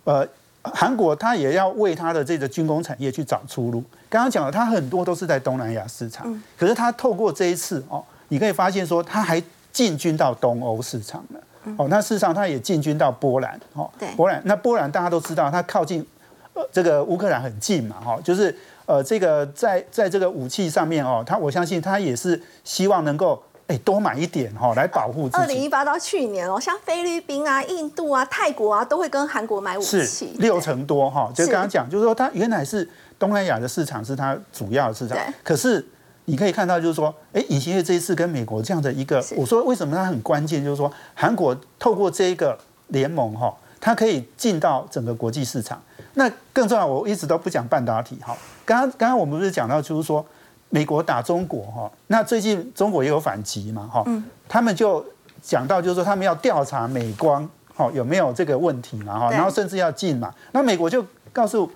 [0.05, 0.25] 呃，
[0.61, 3.83] 韩国他也要为他的这个军工产业去找出路。
[4.07, 11.39] 刚刚讲了，他很多都是在东南亚市场，可是他透过这一次哦，你可以发现说，他还进军到东欧市场了，
[11.78, 16.06] 哦，那事实上他也进军到波兰，哦，波兰，那波兰大家都知道，它靠近
[16.54, 16.67] 呃。
[16.71, 25.41] 这个乌克兰很近嘛，哈，就是呃，这个在在这个武器上面哦，他我相信他也是希望能够哎多买一点哈，来保护自己。
[25.41, 31.32] 二零一八到去年哦，像菲律宾啊、印度啊、泰国啊，都会跟韩国买武器，是六成多哈。
[31.34, 35.86] 就刚刚讲，就是说它原来是东南亚的市场是它主要的市场，可是
[36.25, 42.57] 你可以看到，就是说，哎，尹锡悦这一次跟美国这样的一个，我说为什么它很关键，就是说韩国透过这一个
[42.88, 45.81] 联盟哈，它可以进到整个国际市场。
[46.15, 48.35] 那更重要，我一直都不讲半导体哈。
[48.65, 50.25] 刚刚刚刚我们不是讲到，就是说
[50.69, 54.05] 美国打中国哈，那最近中国也有反击嘛哈，
[54.47, 55.05] 他们就
[55.41, 60.33] 讲到就是说他们要调查美光哈有没有这个问题嘛哈，然后甚至要禁嘛。
[60.53, 61.69] 那美国就告诉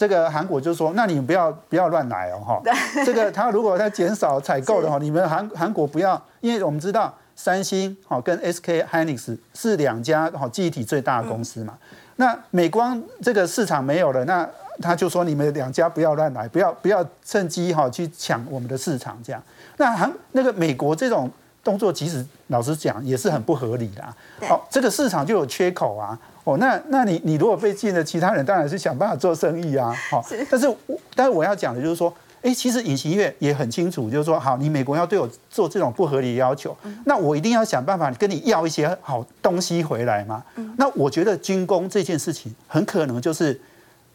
[0.00, 2.62] 这个韩国就说，那你们不要不要乱来哦哈。
[3.04, 11.74] 这个他如果他减少采购的话，你们韩韩国不要，因为我们知道三星哈跟 SK Hynix 是两家哈记忆体最大的公司嘛。
[12.16, 14.48] 那美光这个市场没有了，那
[14.80, 19.42] 他就说你们两家不要乱来，不要不要趁机哈去抢我们的市场这样。
[19.76, 21.30] 那韩那个美国这种
[21.62, 24.02] 动作，其实老实讲也是很不合理的。
[24.48, 26.18] 哦，这个市场就有缺口啊。
[26.44, 29.94] 哦，那那你你如果被禁了，其他人当然是想办法做生意啊。
[30.10, 32.12] 好，但是我但是我要讲的就是说。
[32.42, 40.42] 哎，其实尹锡悦也很清楚，就是说，好，你美国要对我做这种不合理的要求，那我一定要想办法跟你要一些好东西回来嘛。
[40.78, 43.60] 那我觉得军工这件事情很可能就是，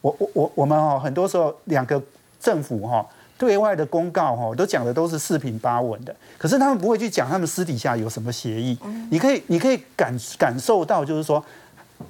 [0.00, 2.02] 我我我我们哦很多时候两个
[2.40, 3.06] 政府哈
[3.38, 8.78] 对外的公告哈都讲的都是四平八稳的，可是他们不会去讲他们私底下有什么协议。
[9.10, 11.44] 你可以你可以感感受到，就是说。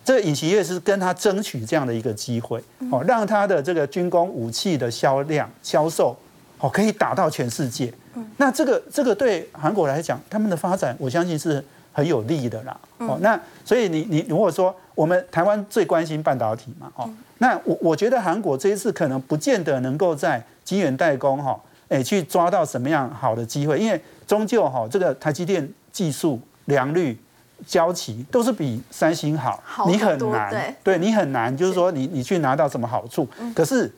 [0.04, 2.60] 这个尹锡悦是跟他争取这样的一个机会，
[2.90, 6.16] 哦，让他的这个军工武器的销量销售，
[6.58, 7.94] 哦，可以打到全世界。
[8.36, 12.76] 那这个这个对韩国来讲，他们的发展，我相信是很有利的啦。
[12.98, 17.08] 哦，那所以你你如果说我们台湾最关心半导体嘛，哦，
[17.38, 27.18] 那我我觉得韩国这一次可能不见得能够在晶圆代工哈，哎，去抓到什么样好的机会，因为终究哈，这个台积电技术良率。
[27.66, 30.98] 交期都是比三星好，你很难，对。
[30.98, 33.90] 你很难，就是说你你去拿到什么好处，可是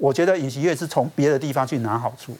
[0.00, 2.36] 我觉得尹锡悦是从别的地方去拿好处。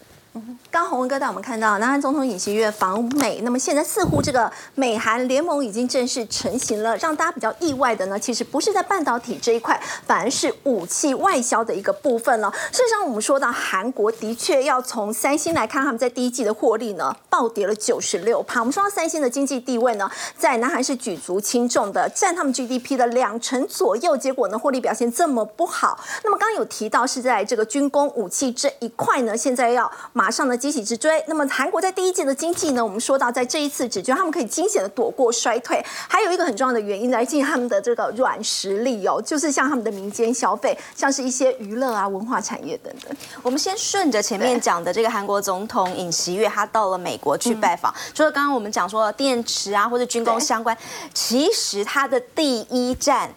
[0.71, 6.97] 刚洪文哥带我们看到，南韩总统尹锡悦访美，那么现在似乎这个美韩联盟已经正式成型了。
[6.99, 12.53] 让大家比较意外的呢，其实不是在半导体这一块，反而是武器外销的一个部分了。
[12.71, 18.61] 事实上，我们说到韩国的确要从三星来看，他们在第一季的获利呢暴跌了九十六趴。
[18.61, 24.17] 我们说到三星的经济地位呢，在南韩是举足轻重的，占他们 GDP 的两成左右。
[24.17, 25.99] 结果呢，获利表现这么不好。
[26.23, 30.29] 那么刚刚有提到是在这个军工武器这一块呢，现在要马。
[30.29, 31.23] 马上呢急起直追。
[31.29, 43.17] 那么韩国在第一季的经济呢，我们说到在这一次只觉得他们可以惊险的躲过衰退，还有一个很重要的原因来自于他们的这个软实力哦，就是像他们的民间消费，像是一些娱乐啊、文化产业等等。
[43.43, 50.77] 我们先顺着前面讲的这个韩国总统尹锡悦，他到了美国去拜访，除了刚刚我们讲说电池啊或者军工相关，
[51.15, 53.31] 其实他的第一站。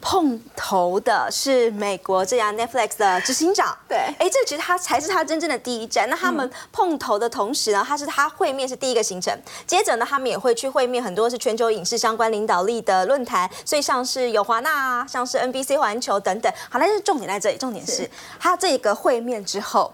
[0.00, 6.08] 碰头的是美国这家 Netflix 的执行长，对，哎，这其实他才是他真正的第一站。
[6.08, 16.52] 那他们碰头的同时呢，他是他会面是第一个行程，接着呢，他们也会去会面很多是全球影视相关领导力的论坛，所以像是有华纳啊，像是 NBC 环球等等。
[16.70, 18.08] 好，但是重点在这里，重点是
[18.38, 19.92] 他这个会面之后。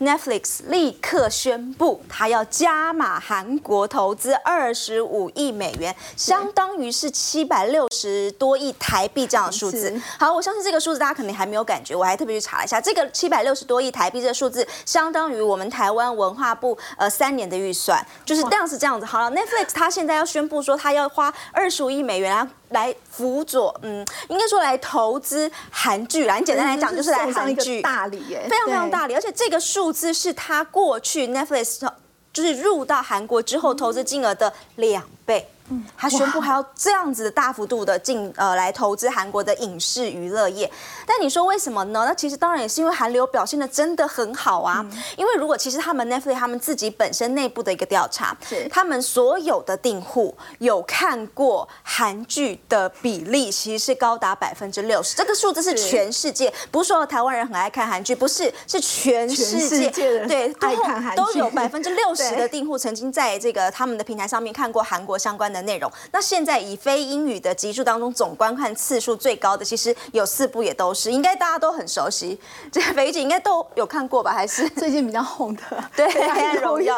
[0.00, 10.00] Netflix 立刻宣布，它要加码韩国投资二十五亿美元，相当于是七百六十多亿台币这样的数字。
[10.18, 19.06] 好，我相信这个数字大家肯定还没有感觉，我还特别去查了一下，这个七百六十多亿台币这个数字，相当于我们台湾文化部呃三年的预算，就是这样是这样子。
[19.06, 22.48] 好了，Netflix 它现在要宣布说，它要花二十五亿美元啊。
[22.72, 26.36] 来辅佐，嗯，应该说来投资韩剧啦。
[26.36, 29.14] 你简单来讲，就是来韩剧大礼耶，非常非常大礼。
[29.14, 31.88] 而且这个数字是他过去 Netflix
[32.32, 35.48] 就是入到韩国之后投资金额的两倍。
[35.96, 40.70] 他宣布还要这样子大幅度的进呃来投资韩国的影视娱乐业，
[41.06, 42.04] 但你说为什么呢？
[42.06, 44.84] 那其实当然也是因为韩流表现的真的很好啊。
[45.16, 48.36] 因为如果其实他们 Netflix 他们自己本身内部的一个调查，
[48.70, 59.90] 他们所有的订户有看过韩剧的比例其实是高达百分之六十，这个数字是全世界，不是说台湾人很爱看韩剧，不是，是全世界
[60.26, 65.61] 对爱看韩剧都有 百分之六十的订户曾经在这个他们的平台上面看过韩国相关的。
[65.62, 72.38] 内容，那现在以非英语的集数当中总观看次数最高的，其实有四部也都是，应该大家都很熟悉，
[72.70, 74.32] 这个肥姐应该都有看过吧？
[74.32, 75.62] 还是 最近比较红的？
[75.96, 76.96] 对，《黑暗荣耀》，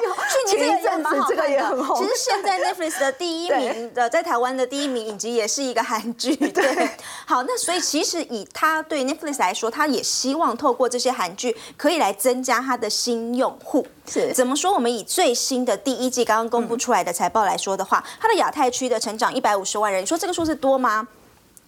[0.48, 1.96] 去年这个也蛮好，这个也很红。
[1.96, 6.34] 其实现在 Netflix 的第一名的，在台湾的第一名影集也是一个韩剧。
[6.36, 6.88] 对，
[7.26, 13.86] 好，那所以其实以他对 Netflix 来说，他也希望透过这些韩剧可以来增加他的新用户。
[14.06, 14.72] 是怎么说？
[14.72, 21.06] 我们以最新的第一季刚刚公布出来的财报来说的话，它的亚太区的成长一百五十万人，你说这个数字多吗？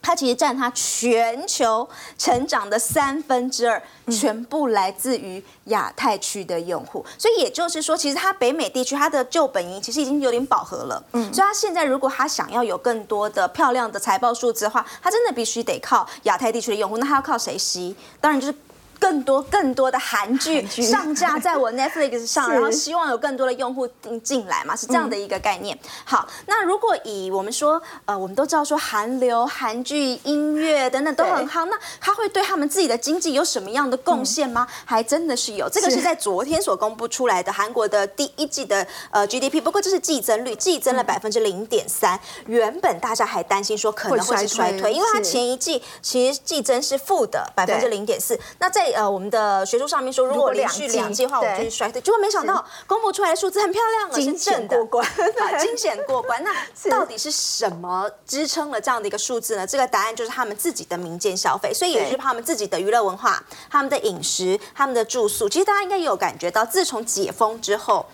[0.03, 7.05] 它其实占它全球成长的三分之二，全部来自于亚太区的用户。
[7.19, 11.03] 所以也就是说，其实它北美地区它的旧本营其实已经有点饱和了。
[11.13, 16.99] 嗯，所以它现在如果它想要有更多的漂亮的财报数字的话，它真的必须得靠亚太地区的用户。
[16.99, 17.97] 那它要靠谁吸？
[18.21, 18.55] 当然就是。
[18.99, 25.79] 更多更多的韩剧上架在我 Netflix 上，然后希望有更多的用户进进来嘛，是这样的一个概念。
[26.05, 34.67] 好，那如果以我们说，呃，我们都知道说韩流、韩剧、音乐等等都很好，那它会对他们自己的经济有什么样的贡献吗？
[34.87, 36.07] 还真的是有，这个是。
[36.07, 42.17] 在昨天所公布出来的韩国的第一季的呃 GDP，不过这是季增率，季增了百分之零点三。
[42.47, 48.39] 原本大家还担心说可能会是衰退，因为它前一季其实季增是负的百分之零点四。
[48.61, 52.01] 那在呃，我们的学术上面说，如果连续两季的话，我们就是衰退。
[52.01, 55.09] 结果没想到公布出来的数字很漂亮，是正的，过关，
[55.61, 56.43] 惊险过关。
[56.43, 56.53] 那
[56.91, 59.67] 到底是什么支撑了这样的一个数字呢？
[59.67, 65.49] 这个答案就是他们自己的民间消费，所以也是他们自己的娱乐文化、他们的饮食、他们的住宿。
[65.49, 68.05] 其实大家应该也有感觉到，自从解封之后。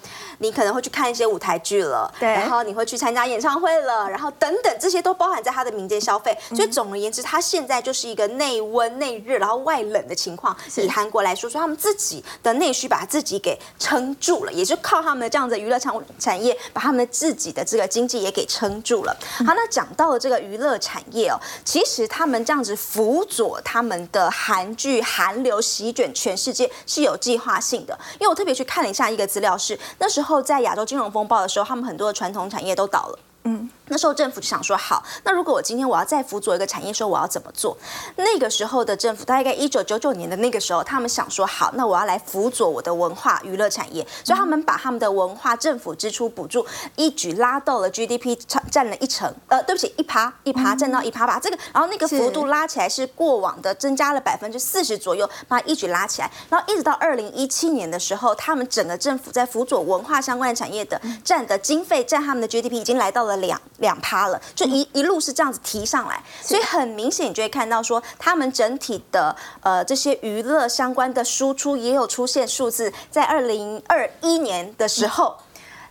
[0.42, 6.36] 你可能会去看一些舞台剧了，对，然后你会去参加演唱会了，然后等等，这些都包含在他的民间消费。
[6.50, 10.54] 所以总而言之，他现在就是一个内温内热，然后外冷的情况。
[10.76, 19.16] 以韩国来说，说他们自己的内需把自己给撑住了，也就靠他们的这样的娱乐产产业，把他们的自己的这个经济也给撑住了。
[19.46, 27.96] 好，那讲到了这个娱乐产业哦，其实他们这样子辅佐他们的韩剧韩流席卷全世界是有计划性的。
[28.14, 30.31] 因为我特别去看了一下一个资料，是那时候。
[30.32, 33.18] 后在亚洲金融风暴的时候，他们很多的传统产业都倒了。
[33.44, 33.68] 嗯。
[33.92, 37.76] 那时候政府就想说，好，那如果我今天我要再辅佐一个产业，说我要怎么做？
[38.16, 46.64] 那个时候的政府，大概一九九九年的那个时候，他们想说，好，那我要来辅佐我的文化娱乐产业，所以他们把他们的文化政府支出补助
[46.96, 51.38] 一举拉到了 GDP 占占了一成，呃，对不起，一趴一趴占到一趴吧。
[51.38, 56.30] 这个，然后那个幅度拉起来是过往的增加了百分之四十左右，把它一举拉起来。
[56.48, 63.60] 然后一直到二零一七年的时候，他们整个政府在辅佐文化相关的产业的占的经费占他们的 GDP 已经来到了两。
[63.82, 75.36] 两趴了，就一一路是这样子提上来，所以很明显你就会看到说，他们整体的呃这些娱乐相关的输出也有出现数字，在二零二一年的时候，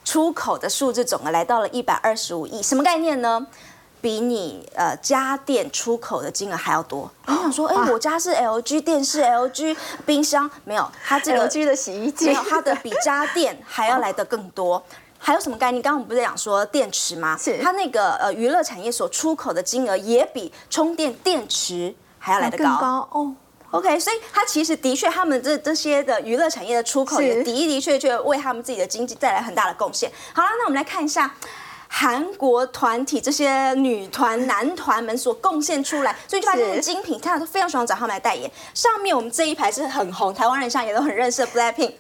[0.04, 3.46] 出口的数字总额来到了一百二十五亿，什么概念呢？
[4.00, 7.08] 比你呃家电出口的金额还要多。
[7.28, 9.78] 你想说，哎、哇我家是 LG 电视、LG
[10.08, 14.84] 冰箱，没有，它这个 LG 的洗衣机没有，它的比家电还要来得更多。
[15.24, 15.80] 还有什么概念？
[15.82, 17.38] 刚刚我们不是讲说电池吗？
[17.40, 23.36] 是它那个呃娱乐产业所出口的金额也比充电电池还要来得高高哦。
[23.70, 30.12] OK，所以它其实的确，他们这这些的娱乐产业的出口也的的确确为他们自己的经济带来很大的贡献。
[30.34, 31.34] 好了，那我们来看一下。
[31.94, 38.50] 韩国团体这些女团、男团们所贡献出来，所以就发现是精品，大家都非常喜欢找他们来代言。
[38.74, 41.92] 上面我们这一排是很红，台湾人像也都很认识的 Blackpink。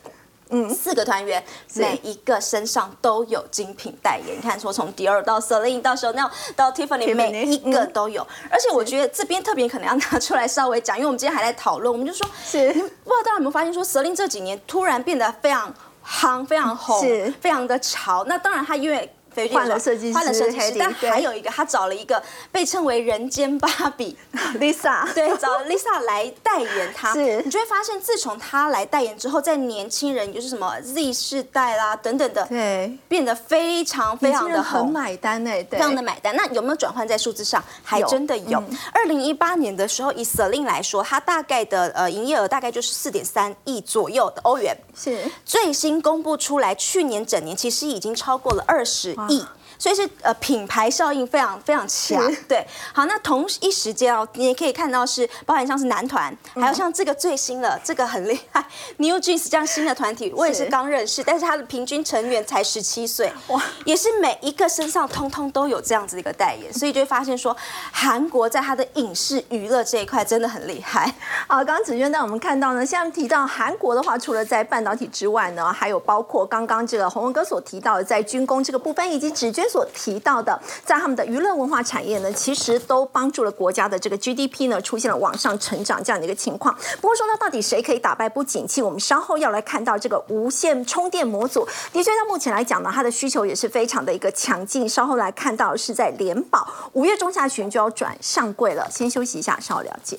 [0.51, 1.43] 嗯，四个团员，
[1.75, 4.37] 每一个身上都有精品代言。
[4.37, 8.21] 你看，说从迪奥到 Celine 到 Chanel 到 Tiffany，Tiffany，每一个都有。
[8.49, 15.73] 而且我觉得这边特别可能要拿出来稍微讲，因为我们今天还在讨论，我们就说，是不知道大家有没有发现，说 Celine 这几年突然变得非常
[16.05, 18.25] 夯、非常红是、非常的潮。
[18.27, 22.21] 那当然，他因为肥姐换了设计师换了设计师但还有一个，他找了一个
[22.51, 23.67] 被称为人间芭
[23.97, 24.17] 比。
[24.59, 27.41] Lisa， 对，找 Lisa 来代言他，是。
[27.43, 34.91] 你就会发现，自从他来代言之后，在年轻人，就是什么 Z 世代啦等等的，对，变得非常非常的很红。
[34.91, 37.63] 买单哎，对，非常的买单，那有没有转换在数字上？
[37.83, 38.61] 还真的有。
[38.91, 44.75] 二零一八年的时候，以 Celine 来说，它大概的呃营业额大概就是四点三亿左右的欧元。
[44.95, 45.17] 是。
[45.45, 49.45] 最新公布出来，去年整年其实已经超过了二十亿。
[49.81, 52.63] 所以是呃品牌效应非常非常强，对。
[52.93, 58.63] 好，那同一时间哦，你也可以看到是包含像是男团，还有像这个最新的这个很厉害
[58.97, 67.57] New Jeans 这样新的团体，我也是是刚认识，但是他的平均成员才十七岁，哇哇，也是每一个身上通通都有这样子的一个代言，所以就会发现说，
[67.91, 71.11] 韩国在它的影视娱乐这一块真的很厉害。
[71.47, 86.75] 好，刚刚子娟带我们看到呢，像提到韩国的话，除了在半导体之外呢，还有包括刚刚这个洪文哥所提到的，在军工这个部分，以及子娟所提到的，在他们的娱乐文化产业呢，其实都帮助了国家的这个 GDP 呢出现了往上成长这样的一个情况。
[86.99, 94.89] 不过说到到底谁可以打败不景气，我们稍后要来看到这个无线充电模组，的确到目前来讲呢，它的需求也是非常的一个强劲。
[94.89, 100.17] 稍后来看到是在联保五月中下旬就要转上柜了，先休息一下，稍后了解。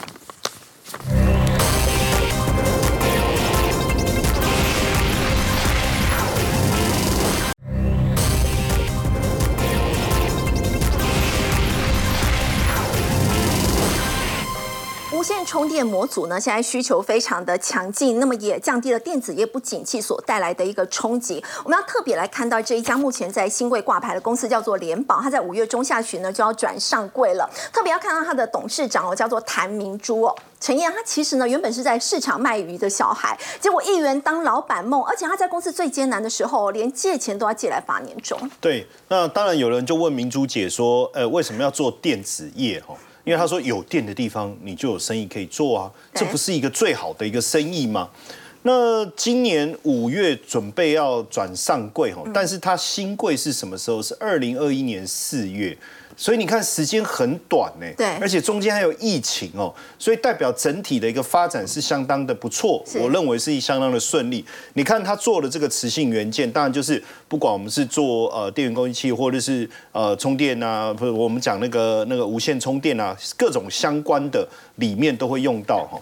[15.23, 21.41] 无线充电模组呢，现在需求非常的强劲，那么也降低了电子业不景气所带来的一个冲击。
[21.63, 27.49] 我们要特别来看到这一家目前在新贵挂牌的公司叫做联保，它在五月中下旬呢就要转上柜了。
[27.73, 30.35] 特别要看到它的董事长哦，叫做谭明珠哦。
[30.59, 38.37] 陈燕，他其实呢原本是在市场卖鱼的小孩，结果一元当老板梦，而且他在公司最艰难的时候，连借钱都要借来发年终。
[38.61, 42.83] 对，那当然有人就问明珠姐说，呃，为什么要做电子业？
[42.85, 48.09] 哈，因为他说有电的地方你就有生意可以做啊，对这不是一个最好的一个生意吗？
[48.63, 54.01] 那今年五月准备要转上柜哈，但是它新柜是什么时候？
[54.01, 55.77] 是二零二一年四月。
[56.17, 64.45] 所以你看时间很短呢，对而且中间还有疫情哦，所以代表整体的一个发展是相当的不错，我认为是相当的顺利。
[64.75, 74.47] 你看他做的这个磁性元件，当然就是不管我们是做呃电源供应器，或者是呃充电啊，或者我们讲那个那个无线充电啊，各种相关的
[74.77, 75.99] 里面都会用到哈。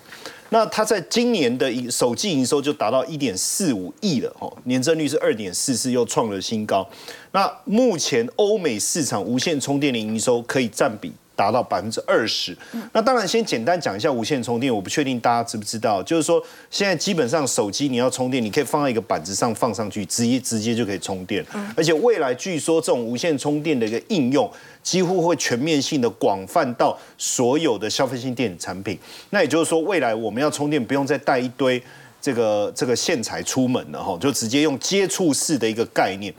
[0.50, 6.86] 那它在今年的一首季营收就达到一点四五亿了，哦，年增率是二点四四，又创了新高。
[7.32, 12.54] 那目前欧美市场无线充电的营收可以占比达到百分之二十。
[12.92, 21.42] 那当然，先简单讲一下无线充电，我不确定大家知不知道，就是说现在基本上手机你要充电，你可以放在一个板子上放上去，直接直接就可以充电。
[21.74, 24.50] 而且未来据说这种无线充电的一个应用，
[24.82, 28.98] 几乎会全面性的广泛到所有的消费性电子产品。
[29.30, 31.82] 那也就是说，未来我们要充电不用再带一堆
[32.20, 36.34] 这个这个线材出门了哈，就直接用接触式的一个概念。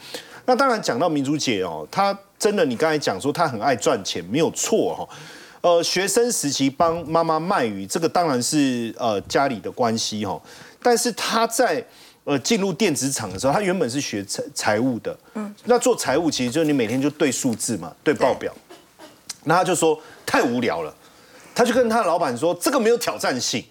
[0.45, 5.07] 那当然讲到民主姐哦，她真的你刚才讲说他很爱赚钱，没有错哈。
[5.61, 10.41] 呃，学生时期帮妈妈卖鱼，这个当然是呃家里的关系哈。
[10.81, 11.85] 但是他在
[12.23, 18.51] 呃进入电子厂的时候，他原本是学财财务的，嗯，那做财务其实就是你每天就对数字嘛，对报表。
[19.43, 20.91] 那他就说太无聊了，
[21.53, 23.63] 他就跟他的老板说这个没有挑战性，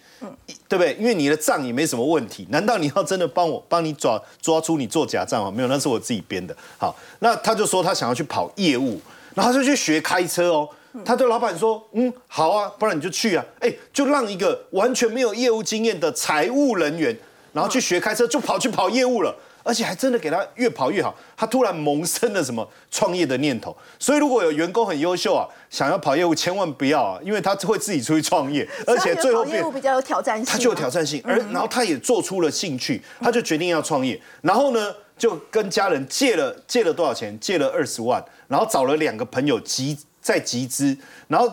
[0.69, 0.95] 对不对？
[0.99, 5.51] 因为你的账也没什么问题，难道你要真的帮我帮你抓抓出你做假账吗？
[5.51, 6.57] 没有，那是我自己编的。
[6.79, 9.01] 好，那他就说他想要去跑业务，
[9.35, 10.69] 然后就去学开车哦。
[11.05, 17.17] 他对老板说：“嗯，好啊，不然你就去啊。”哎，就让一个完全没有业务经验的财务人员
[17.53, 19.35] 然后去学开车，就跑去跑业务了。
[19.71, 23.77] 而且还真的给他越跑越好，他突然萌生了什么创业的念头。
[24.01, 31.23] 所以如果有员工很优秀啊，想要跑业务，千万不要啊，因为他会自己出去创业，而且最后业务比较有挑战性，他就有挑战性。
[31.25, 34.21] 而然后他也做出了兴趣，他就决定要创业。
[34.43, 37.39] 然后呢，就跟家人借了借了多少钱？
[37.39, 40.99] 借了二十万，然后找了两个朋友集再集资，
[41.29, 41.49] 然后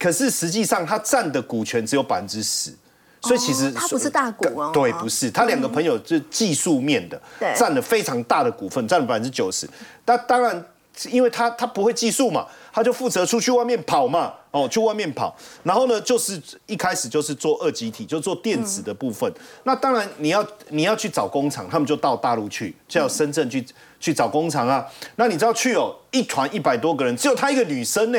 [0.00, 2.74] 可是实际上他占的股权只有百分之十。
[3.22, 7.20] 所以其实他不是大股哦，对，不是他两个朋友是技术面的，
[7.54, 9.68] 占了非常大的股份，占了百分之九十。
[10.06, 10.64] 那当然，
[11.08, 15.34] 因为他他不会技术嘛，他就负责出去外面跑嘛，哦，去外面跑。
[15.62, 19.32] 然后呢，就是一开始就是做二级体，就做电子的部分。
[19.62, 23.64] 那当然你要你要去找工厂，他们就到大陆去，就要深圳去
[24.00, 24.84] 去找工厂啊。
[25.14, 28.18] 那你知道去哦，一团一百多个人，只有他一个女生呢，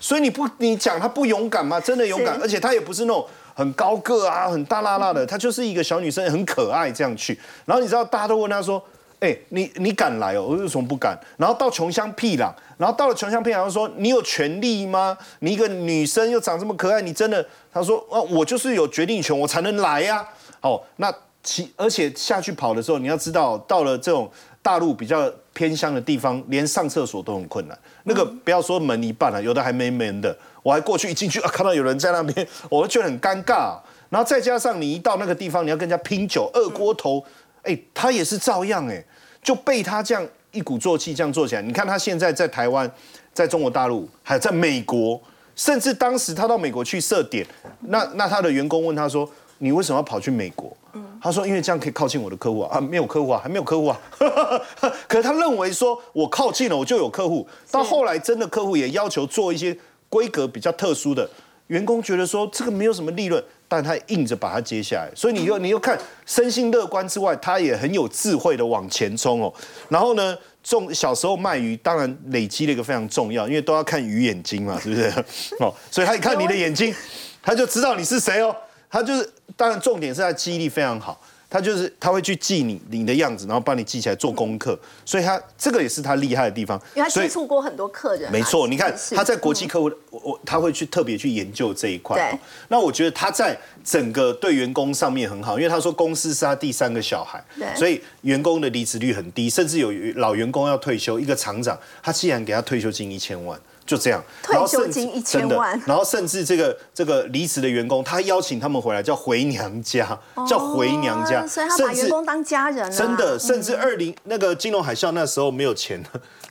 [0.00, 1.80] 所以你不你讲他不勇敢吗？
[1.80, 3.24] 真的勇敢，而且他也不是那种。
[3.54, 7.38] 很高个啊，很大辣辣的，她就是一个小女生，很可爱这样去。
[7.64, 8.82] 然后你知道，大家都问她说
[9.20, 10.42] ：“哎，你你敢来哦？
[10.42, 15.16] 我为什么不敢？”然后到穷乡僻壤，然后到了穷乡僻壤，说：“你有权利吗？
[15.40, 20.26] 你一个女生又长这么可爱，你真的？”她说：“啊，我就是有决定权，我才能来呀。”
[20.60, 24.30] 好，那其而且下去跑的时候，你要知道，到了这种
[24.62, 25.30] 大陆比较
[25.60, 27.78] 偏乡的地方，连上厕所都很困难。
[28.04, 30.34] 那个不要说门一半了，有的还没门的。
[30.62, 33.78] 我还过去一进去啊，看到有人在那边，我就觉得很尴尬。
[34.08, 37.22] 然后再加上你一到那个地方，你要跟人家拼酒，二锅头，
[37.62, 39.04] 哎，他也是照样哎，
[39.42, 41.60] 就被他这样一鼓作气这样做起来。
[41.60, 42.90] 你看他现在在台湾，
[43.34, 45.20] 在中国大陆，还有在美国，
[45.54, 47.46] 甚至当时他到美国去设点，
[47.80, 50.74] 那那他的员工问他说：“你为什么要跑去美国？”
[51.22, 54.00] 他说：“因为这样可以靠近我的客户啊，啊，没有客户啊，还没有客户啊。
[55.06, 57.46] 可是他认为说我靠近了，我就有客户。
[57.70, 59.76] 到后来真的客户也要求做一些。”
[60.10, 61.30] 规格比较特殊的
[61.68, 69.54] 员工觉得说这个没有什么利润，但他硬着把它接下来，所以你又你又看身心乐观之外，他也很有智慧的往前冲哦。
[69.88, 75.08] 然后呢，种小时候卖鱼，当然累积了一个非常重要，因为都要看鱼眼睛嘛，是不是？
[75.62, 76.92] 哦，所以他一看你的眼睛，
[77.40, 78.52] 他就知道你是谁哦。
[78.90, 81.20] 他就是当然重点是他记忆力非常好。
[81.52, 86.80] 他就是他会去记你你的样子，然后帮你记起来做功课，所以他这个也是他厉害的地方。
[86.94, 88.30] 因为他接触过很多客人。
[88.30, 92.16] 没错，你看他在国际客户，我我他会去特别去研究这一块。
[92.16, 92.38] 对。
[92.68, 103.60] 那我觉得他在整个对员工上面很好，因为他说公司是他第三个小孩，所以员工的离职率很低，甚至有老员工要退休，一个厂长他既然给他退休金一千万。
[103.90, 110.16] 就这样，退休金一千万，然后甚至这个这个离职的员工，他邀请他们回来叫回娘家，
[110.48, 112.88] 叫回娘家，所以他把员工当家人。
[112.92, 116.00] 真的，甚至二零那个金融海啸那时候没有钱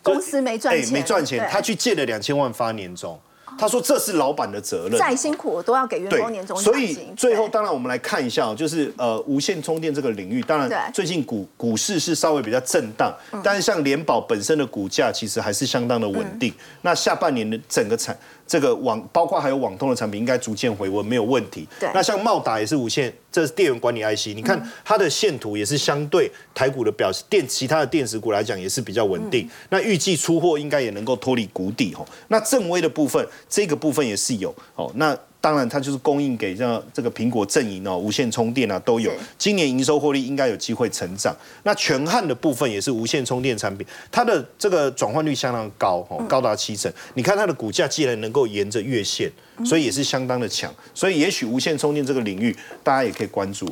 [0.04, 3.18] 公司没赚钱，没赚钱，他去借了两千万发年终。
[3.60, 16.54] 他说：“这是老板的责任，再辛苦我都要给员工年终所以最后，当然我们来看一下，就是呃，无线充电这个领域，当然最近股股市是稍微比较震荡，但是像联保本身的股价其实还是相当的稳定。
[16.82, 18.18] 那下半年的整个产。”
[18.50, 21.68] 这个网包括还有网通的产品应该逐渐回温，没有问题。
[21.80, 29.48] 对，那像茂达也是无线，这是电源管理 IC，你看它的线图也是相对台股的表现，电其他的电子股来讲也是比较稳定。
[29.70, 32.04] 那预计出货应该也能够脱离谷底哦。
[32.30, 34.92] 那正威的部分，这个部分也是有哦。
[34.96, 39.10] 那当然，它就是供应给像这个苹果阵营哦，无线充电啊都有。
[39.38, 41.34] 今年营收获利应该有机会成长。
[41.64, 46.92] 那全汉的部分也是无线充电产品，它的这个转换率相当高哦，高达七成。
[47.14, 49.32] 你看它的股价既然能够沿着月线，
[49.64, 50.70] 所以也是相当的强。
[50.94, 53.66] 所以也许无线充电这个领域，大家也可以关注。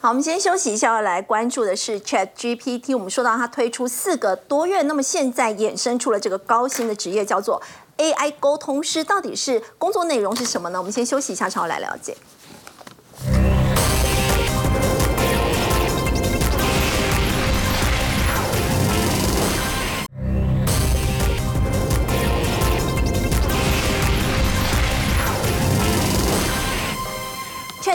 [0.00, 2.96] 好，我们先休息一下，要来关注的是 Chat GPT。
[2.96, 7.60] 我们说到它推出四个多月，那么现在衍生出了这个高薪的职业，叫做。
[8.00, 10.78] AI 沟通师到底是工作内容是什么呢？
[10.78, 12.16] 我们先休息一下，稍后来了解。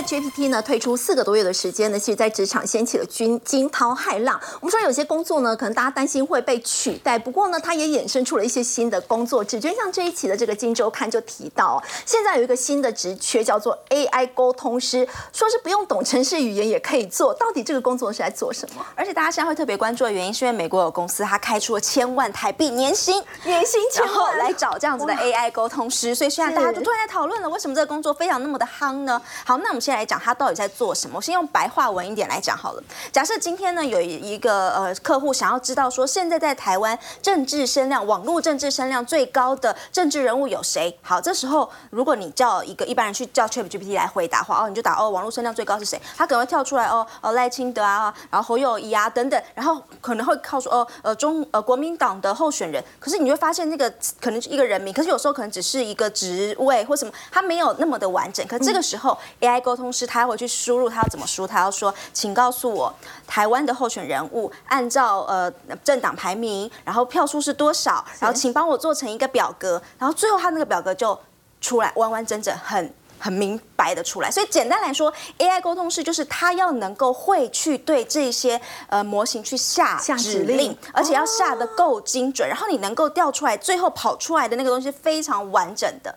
[0.06, 4.40] GPT 呢推出四个多月的时间呢，其实在职场掀起了惊惊涛骇浪。
[4.62, 9.60] 我们说有些工作呢，可能大家担心会被取代，不过呢，它也衍生出了一些新的工作职。
[9.60, 17.34] 就像这一期的这个《金周刊》就提到，现在有一个新的职缺叫做 AI 沟通师，说是不用懂城市语言也可以做。
[17.34, 18.86] 到底这个工作是在做什么？
[18.96, 29.20] 而且大家现在会特别关注的原因，是因为美国有公司它开出了千万台币年薪，年薪千万来找这样子的 AI 沟通师，所以现在大家就突然在讨论了，为什么这个工作非常那么的夯呢？
[29.44, 29.95] 好，那我们现在。
[29.96, 31.18] 来讲，他到底在做什么？
[31.18, 32.84] 我先用白话文一点来讲好了。
[33.12, 40.98] 假设今天呢有一个呃客户想要知道说，现在在台湾政治声量、网络政治声量最高的政治人物有谁？
[41.02, 46.00] 好，这时候如果你叫一个一般人去叫 ChatGPT 来回答话，哦，你就打哦，网络声量最高是谁？
[46.18, 52.84] 他可能会跳出来哦，哦赖清德啊，然后侯友谊啊等等，然后可能会靠说哦呃中呃国民党的候选人。
[53.00, 58.46] 可是你会发现那个可能是一个人名，可是有时候可能只是一个职位或什么，他没有那么的完整。
[58.48, 61.48] 可这个时候 AI 沟通师他会去输入，他要怎么输？
[61.48, 62.94] 他要说，请告诉我
[63.26, 65.52] 台湾的候选人物按照呃
[65.84, 71.20] 政党排名，然后票数是多少，然后请帮我做成一个表格，然后最后他那个表格就
[71.62, 72.94] 出来完完整整很。
[73.18, 86.14] 很明白的出来，所以简单来说，AI 沟通师就是他要能够会去对这些呃模型去下指令，而且要下的够精准，然后你能够调出来，最后跑出来的那个东西非常完整的。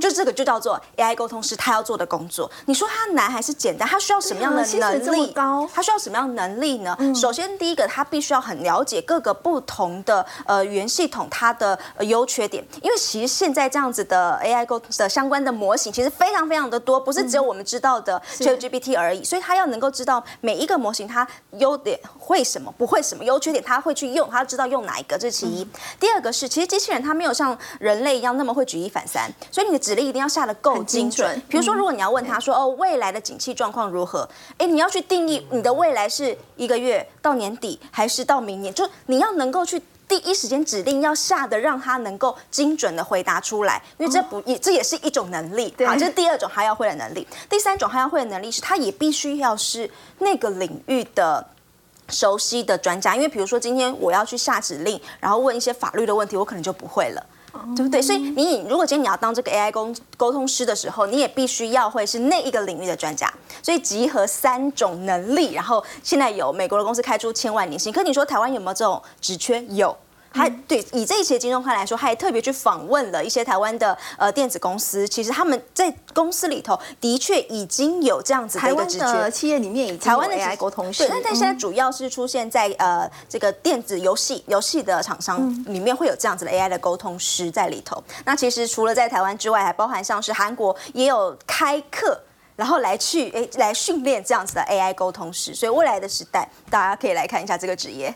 [0.00, 2.50] 就这个就叫做 AI 沟通师他要做的工作。
[2.66, 3.88] 你说他难还是简单？
[3.88, 5.32] 他需要什么样的能力？
[5.32, 5.68] 高？
[5.72, 6.96] 他需要什么样的能力呢？
[7.14, 12.64] 首先，第一个，他必须要很了解各个不同的呃语言系统它的优缺点。
[12.82, 19.22] 因为其实现在这样子的 AI 沟的相关的模型其实非常非常的多，不是只有我们知道的 ChatGPT 而已。
[19.22, 21.26] 所以他要能够知道每一个模型它
[21.58, 25.66] 优点会什么，不会什么优缺点，他会去用，他知道用哪一个，这是其一。
[26.00, 31.42] 第二个是，其实机器人它没有像人类一样那么会举一反三，所以你的指令一定要下的够精准。
[31.48, 34.26] 比如说，如果你要问他说：“哦，未来的景气状况如何？”
[34.56, 38.72] 哎，你要去定义你的未来是一个月到年底，还是到明年？
[38.72, 43.82] 就你要能够去第一时间指令要下的，让他能够精准的回答出来。
[43.98, 45.74] 因为这不也这也是一种能力。
[45.86, 47.26] 好，这是第二种他要会的能力。
[47.50, 51.46] 第三种他要会的能力是，他也必须要是那个领域的
[52.08, 53.16] 熟悉的专家。
[53.16, 57.26] 因为比如说，今天我要去下指令，然后问一些法律的问题，我可能就不会了。
[57.76, 58.00] 对不对？
[58.00, 63.32] 所以你如果今天你要当这个 AI 沟沟通师的时候，你也必须要会是那一个领域的专家。
[63.62, 67.92] 所以集合三种能力，然后现在有美国的公司开出千万年薪。
[67.92, 69.62] 可你说台湾有没有这种职缺？
[69.70, 69.96] 有。
[70.32, 75.06] 还对以这些金融块来说，他还特别去访问了一些台湾的呃电子公司。
[75.06, 81.06] 其实他们在公司里头的确已经有这样子的一个职缺，企业里面已经台湾的 AI 沟通师。
[81.06, 88.02] 对，但现在主要是出现在呃这个电子游戏游戏的厂商里面会有这样子的 AI 的沟通师在里头。
[88.24, 92.18] 那其实除了在台湾之外，还包含像是韩国也有开课，
[92.56, 95.54] 然后来去诶来训练这样子的 AI 沟通师。
[95.54, 98.14] 所以未来的时代，大家可以来看一下这个职业。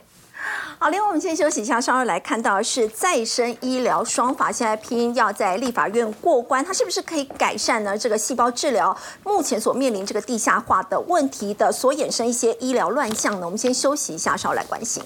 [0.79, 7.97] 好，另外我们先休息一下，稍后来看到是再生医疗双法现在拼要在立法院过关，它是不是可以改善呢？
[7.97, 8.95] 这个细胞治疗
[9.25, 13.47] 目前所面临这个地下化的问题的所衍生一些医疗乱象呢？
[13.47, 15.03] 我们先休息一下，稍后来关心。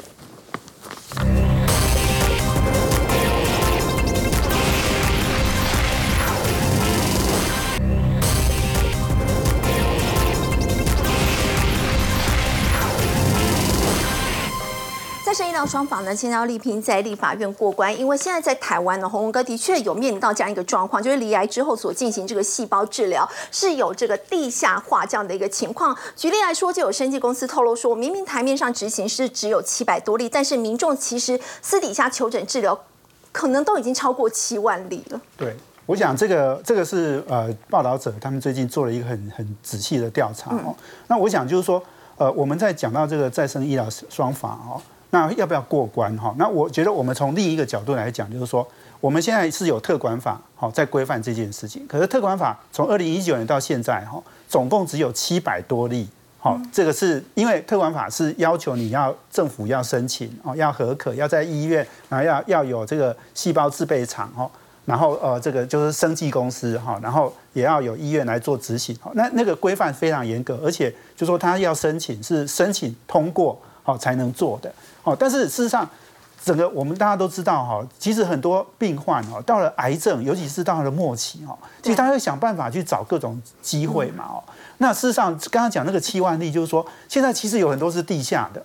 [15.30, 25.96] 再生医疗双法呢，现在要力拼在立法院过关，因为现在在台湾呢，红文哥的确有面临到这样一个状况，就是离癌之后所进行这个细胞治疗是有这个地下化这样的一个情况。
[26.16, 32.76] 举例来说，就有生技公司透露说，明明台面上执行是只有七百多例，但是民众其实私底下求诊治疗
[33.30, 35.20] 可能都已经超过七万例了。
[35.36, 35.54] 对，
[35.86, 40.74] 我想这个这个是呃报道者他们最近做了一个很很仔细的调查哦。
[41.06, 41.80] 那我想就是说，
[42.16, 44.82] 呃，我们在讲到这个再生医疗双法哦。
[45.10, 46.34] 那要不要过关哈？
[46.38, 48.66] 那我觉得我们从另一个角度来讲，就是说
[49.00, 51.86] 我们现在是有特管法好在规范这件事情。
[51.86, 56.08] 可是特管法从二零一九年到现在哈，总共只有七百多例。
[56.42, 64.50] 好，这个是因为特管法是要求你要政府要申请哦，要合可，要在医院，然后要要有这个细胞制备厂哦，
[64.86, 68.96] 然后呃这个就是生技公司哈，然后也要有医院来做执行。
[69.12, 74.72] 那那个规范非常严格，而且就说他要申请是申请通过好才能做的。
[75.02, 75.88] 哦，但是事实上，
[76.44, 84.42] 整个我们大家都知道哈，其实很多病患哈，到了癌症，尤其是到了末期哈，其实他会想办法去找各种机会嘛哦。
[84.78, 88.62] 那事实上，刚刚讲那个七万例，就是说现在其实有很多是地下的，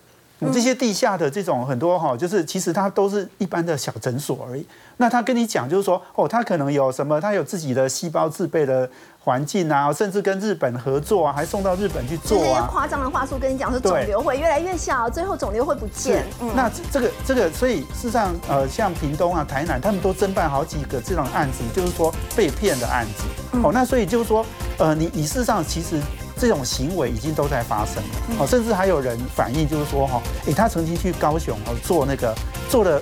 [0.53, 4.65] 这些地下的这种很多哈，就是其实它都是一般的小诊所而已。
[4.97, 8.89] 那他跟你讲，就是说哦，他可能有什么，他有自己的细胞自备的。
[9.25, 12.69] 环境啊，甚至跟日本合作啊，还送到日本去做啊。
[12.71, 16.23] 夸张的话术跟你讲，说肿瘤会越来越小，最后肿瘤会不见。
[16.55, 23.23] 那这个这个，所以事实上，呃，像屏东啊、台南，他们都侦办好几个这种案子，就是说被骗的案子。
[23.63, 24.45] 哦，那所以就是说，
[24.77, 25.99] 呃，你你事实上其实
[26.37, 28.09] 这种行为已经都在发生了。
[28.39, 32.35] 哦，甚至还有人反映，就是说哈，哎，他曾经去高雄哦做那个
[32.69, 33.01] 做了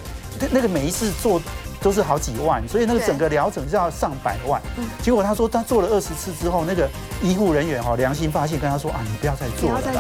[0.52, 1.42] 那个每一次做。
[1.84, 4.62] 都是好几万，所以那个整个疗程就要上百万。
[5.02, 6.90] 结果他说他做了二十次之后，那个
[7.22, 9.92] 医护人员哈良心发现跟他说啊，你不要再做了啦，